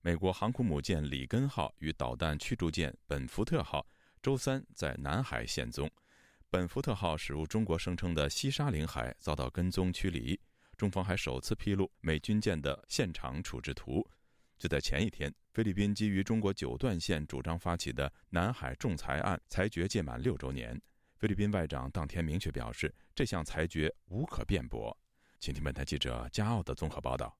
[0.06, 3.84] 美国航空母舰“里根号”与导弹驱逐舰“本福特号”
[4.22, 5.90] 周三在南海现踪。
[6.48, 10.38] “本福特号”驶入中国声称的西沙领海，遭到跟踪驱离。
[10.76, 14.08] 中方还首次披露美军舰的现场处置图。
[14.56, 20.80] 就在前一天，菲律宾基于中国九段线主张发起的南海仲裁案裁决届满六周年。
[21.16, 24.96] 菲律宾外长当天明确表示，这项裁决无可辩驳。
[25.40, 27.36] 请听本台记者加奥的综合报道。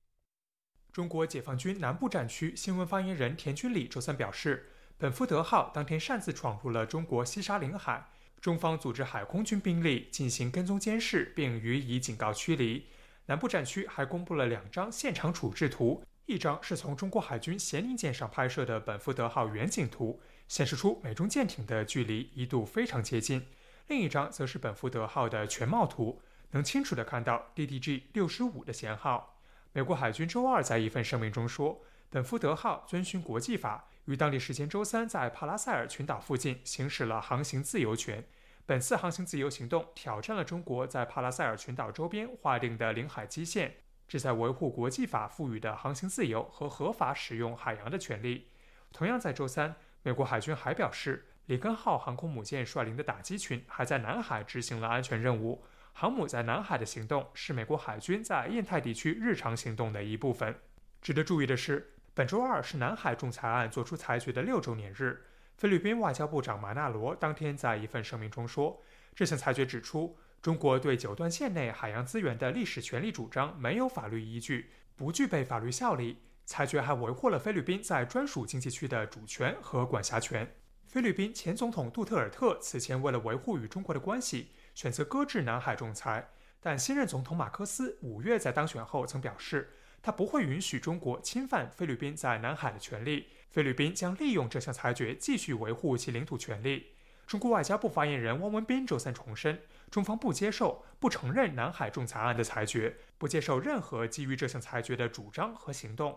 [0.97, 4.65] 中国解放军南部战区新闻发言人田军礼周三表示，
[4.97, 8.09] 本福德号当天擅自闯入了中国西沙领海，
[8.41, 12.87] 中方组织海空军兵力进行跟踪监视，并予以警告驱离。
[13.27, 23.41] 南部战区还公布了两张现场处置图，一张是从中国海军咸宁舰上拍摄的本福德号远景图，显示出美中舰艇的距离一度非常接近；
[23.85, 26.19] 另一张则是本福德号的全貌图，
[26.49, 29.35] 能清楚地看到 DDG 六十五的舷号。
[29.77, 38.23] 美国海军周二在一份声明中说，本福德号遵循国际法，于当地时间周三在帕拉塞尔群岛附近行使了航行自由权。
[38.65, 43.75] 本次航行自由行动挑战了中国在帕拉塞尔群岛周边划定的领海基线，
[44.07, 48.47] 旨在维护国际法赋予的航行自由和合法使用海洋的权利。
[48.91, 55.63] 同样在周三，美国海军还表示，里根号航空母舰率领的打击群还在南海执行了安全任务。
[55.99, 60.55] 航母在南海的行动是美国海军在印太地区日常行动的一部分。
[61.01, 65.25] 值得注意的是，本周二是南海仲裁案作出裁决的六周年日。
[65.55, 68.79] 菲律宾外交部长马纳罗当天在一份声明中说，
[69.15, 76.19] 这项裁决指出，中国对九段线内海洋资源的历史权利主张没有法律依据，不具备法律效力。
[76.45, 80.47] 裁决还维护了菲律宾在专属经济区的主权和管辖权。
[80.85, 84.49] 菲律宾前总统杜特尔特此前为了维护与中国的关系。
[84.77, 89.73] 选择搁置南海仲裁，但新任总统马克思五月在当选后曾表示，
[90.03, 93.27] 他不会允许中国侵犯菲律宾在南海的权利。
[93.49, 96.91] 菲律宾将利用这项裁决继续维护其领土权利。
[97.25, 99.59] 中国外交部发言人汪文斌周三重申，
[99.89, 106.15] 中方不接受、不承认南海仲裁案的裁决，不接受任何基于这项裁决的主张和行动。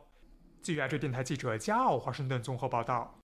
[0.61, 3.19] 据亚洲电台记者加奥华盛顿综合报道，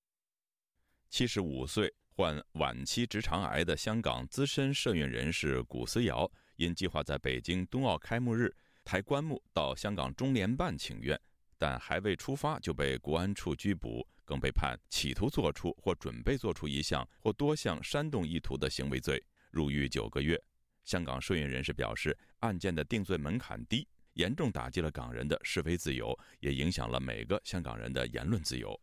[1.10, 1.92] 七十五岁。
[2.16, 8.50] 患晚期直肠癌的香港资深社运人士古思尧，因计划在北京冬奥开幕日
[8.82, 11.20] 抬棺木到香港中联办请愿，
[11.58, 20.42] 但还未出发就被国安处拘捕，更被判企图做出或准备做出一项或多项煽动意图的行为罪，入狱九个月。
[20.84, 28.80] 香港社运人士表示，案件的定罪门槛低，严重打击了港人的示威自由，也影响了每个香港人的言论自由。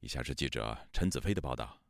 [0.00, 1.81] 以下是记者陈子飞的报道。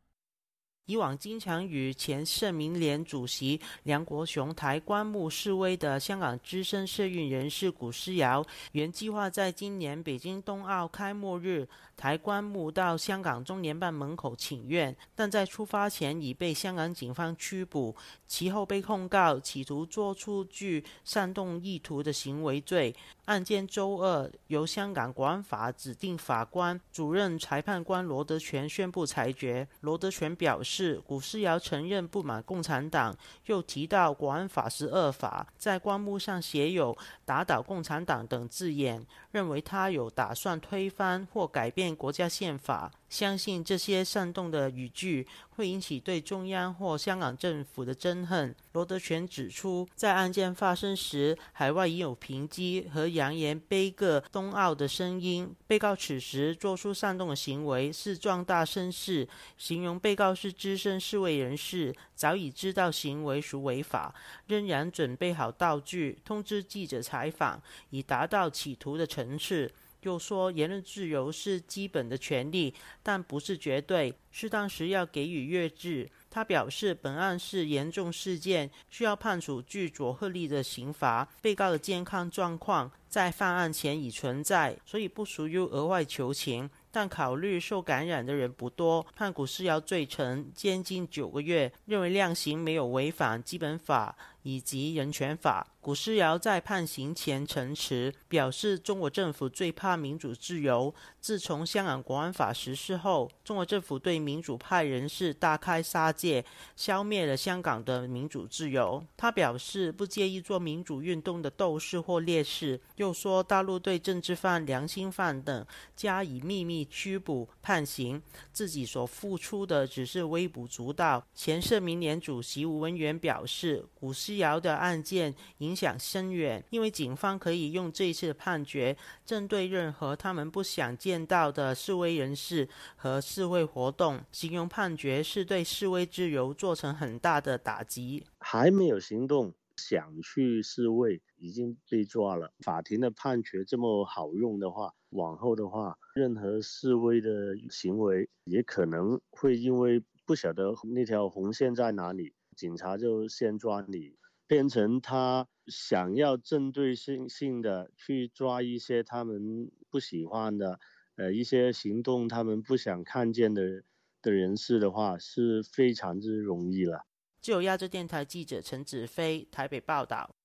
[0.86, 17.94] 以往经常与前社民联主席梁国雄抬棺木示威的香港资深社运人士古思尧，原计划在今年北京冬奥开幕日抬棺木到香港中联办门口请愿，但在出发前已被香港警方拘捕，
[18.26, 22.92] 其后被控告企图做出具煽动意图的行为罪。
[23.26, 29.66] 案件周二由香港国安法指定法官主任裁判官罗德全宣布裁决。
[29.82, 33.14] 罗德全表示，是古思尧承认不满共产党，
[33.44, 36.96] 又提到国安法十二法，在棺木上写有
[37.26, 42.90] “打倒共产党”等字眼，认为他有打算推翻或改变国家宪法。
[43.12, 48.54] 相信这些煽动的语句会引起对中央或香港政府的憎恨。
[48.72, 55.54] 罗德全指出，在案件发生时，海外已有抨击和扬言悲歌冬奥的声音。
[55.66, 64.14] 被告此时做出煽动的行为是壮大声势，形容被告是资深示威人士，早已知道行为属违法，
[64.46, 67.60] 仍然准备好道具，通知记者采访，
[67.90, 69.70] 以达到企图的层次。
[70.02, 76.08] 又说言论自由是基本的权利，但不是绝对，适当时要给予约制。
[76.28, 81.28] 他表示，本案是严重事件，需要判处具佐贺力的刑罚。
[81.40, 86.68] 被告的健康状况在犯案前已存在，所以不属于额外求情。
[86.94, 95.66] 但考虑受感染的人不多，判古世尧罪成，监禁九个月，认为量刑没有违反基本法以及人权法。
[95.80, 100.94] 古诗尧在判刑前陈词，表示中国政府最怕民主自由。
[101.20, 106.44] 自从香港国安法实施后，中国政府对民主派人士大开杀戒，
[106.76, 109.04] 消灭了香港的民主自由。
[109.16, 115.66] 他表示不介意做民主运动的斗士或烈士，又说大陆对政治犯、良心犯等
[115.96, 118.22] 加以秘密拘捕判刑，
[118.52, 121.26] 自己所付出的只是微不足道。
[121.34, 125.72] 前社民联主席吴文元表示，古诗尧的案件影。
[125.72, 138.22] 影响深远，因为警方可以用这一次的判决针对任何他们不想见到的示威人士和示威活动，形容判决是对示威自由造成很大的打击。
[138.38, 142.52] 还没有行动，想去示威已经被抓了。
[142.58, 154.14] 法庭的判决这么好用的话，往后的话，任何示威的行为也可能会因为不晓得那条红线在哪里，警察就先抓你。
[154.52, 160.78] 变成他想要针对性性的去抓一些他们不喜欢的，
[161.16, 163.82] 呃，一些行动他们不想看见的
[164.20, 167.06] 的人士的话，是非常之容易了。
[167.40, 170.36] 自由亚洲电台记者陈子飞台北报道。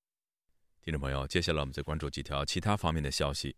[0.82, 3.58] 听众朋友，接下来我们再关注几条其他方面的消息。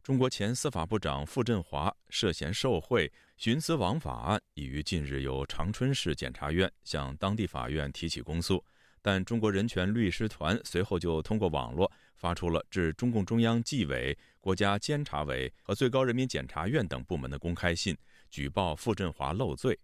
[0.00, 8.64] 中国前司法部长傅振华涉嫌受贿、徇私枉法案，已于近日由长春市检察院向当地法院提起公诉。
[9.02, 17.96] 但中国人权律师团随后就通过网络发出了致中共中央纪委、国家监察委和最高人民检察院等部门的公开信，
[18.30, 19.76] 举报傅振华漏罪。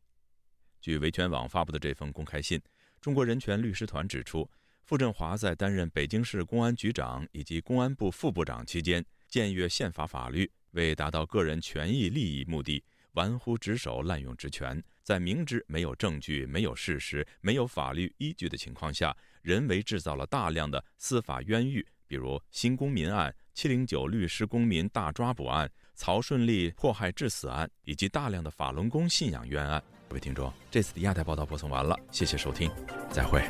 [0.80, 2.62] 据维权网发布的这封公开信，
[3.00, 4.48] 中国人权律师团指出，
[4.84, 14.80] 傅振华在担任北京市公安局长以及公安部副部长期间，僭越宪法法律，为达到个人权益利益目的，玩忽职守、滥用职权。
[15.09, 29.82] 在明知没有证据、没有事实、没有法律依据的情况下，人为制造了大量的司法冤狱，比如新公民案、七零九律师公民大抓捕案、曹顺利迫害致死案，以及大量的法轮功信仰冤案。
[30.11, 32.70] 各位听众，这次的亚太报道播送完了，谢谢收听，
[33.11, 33.40] 再会。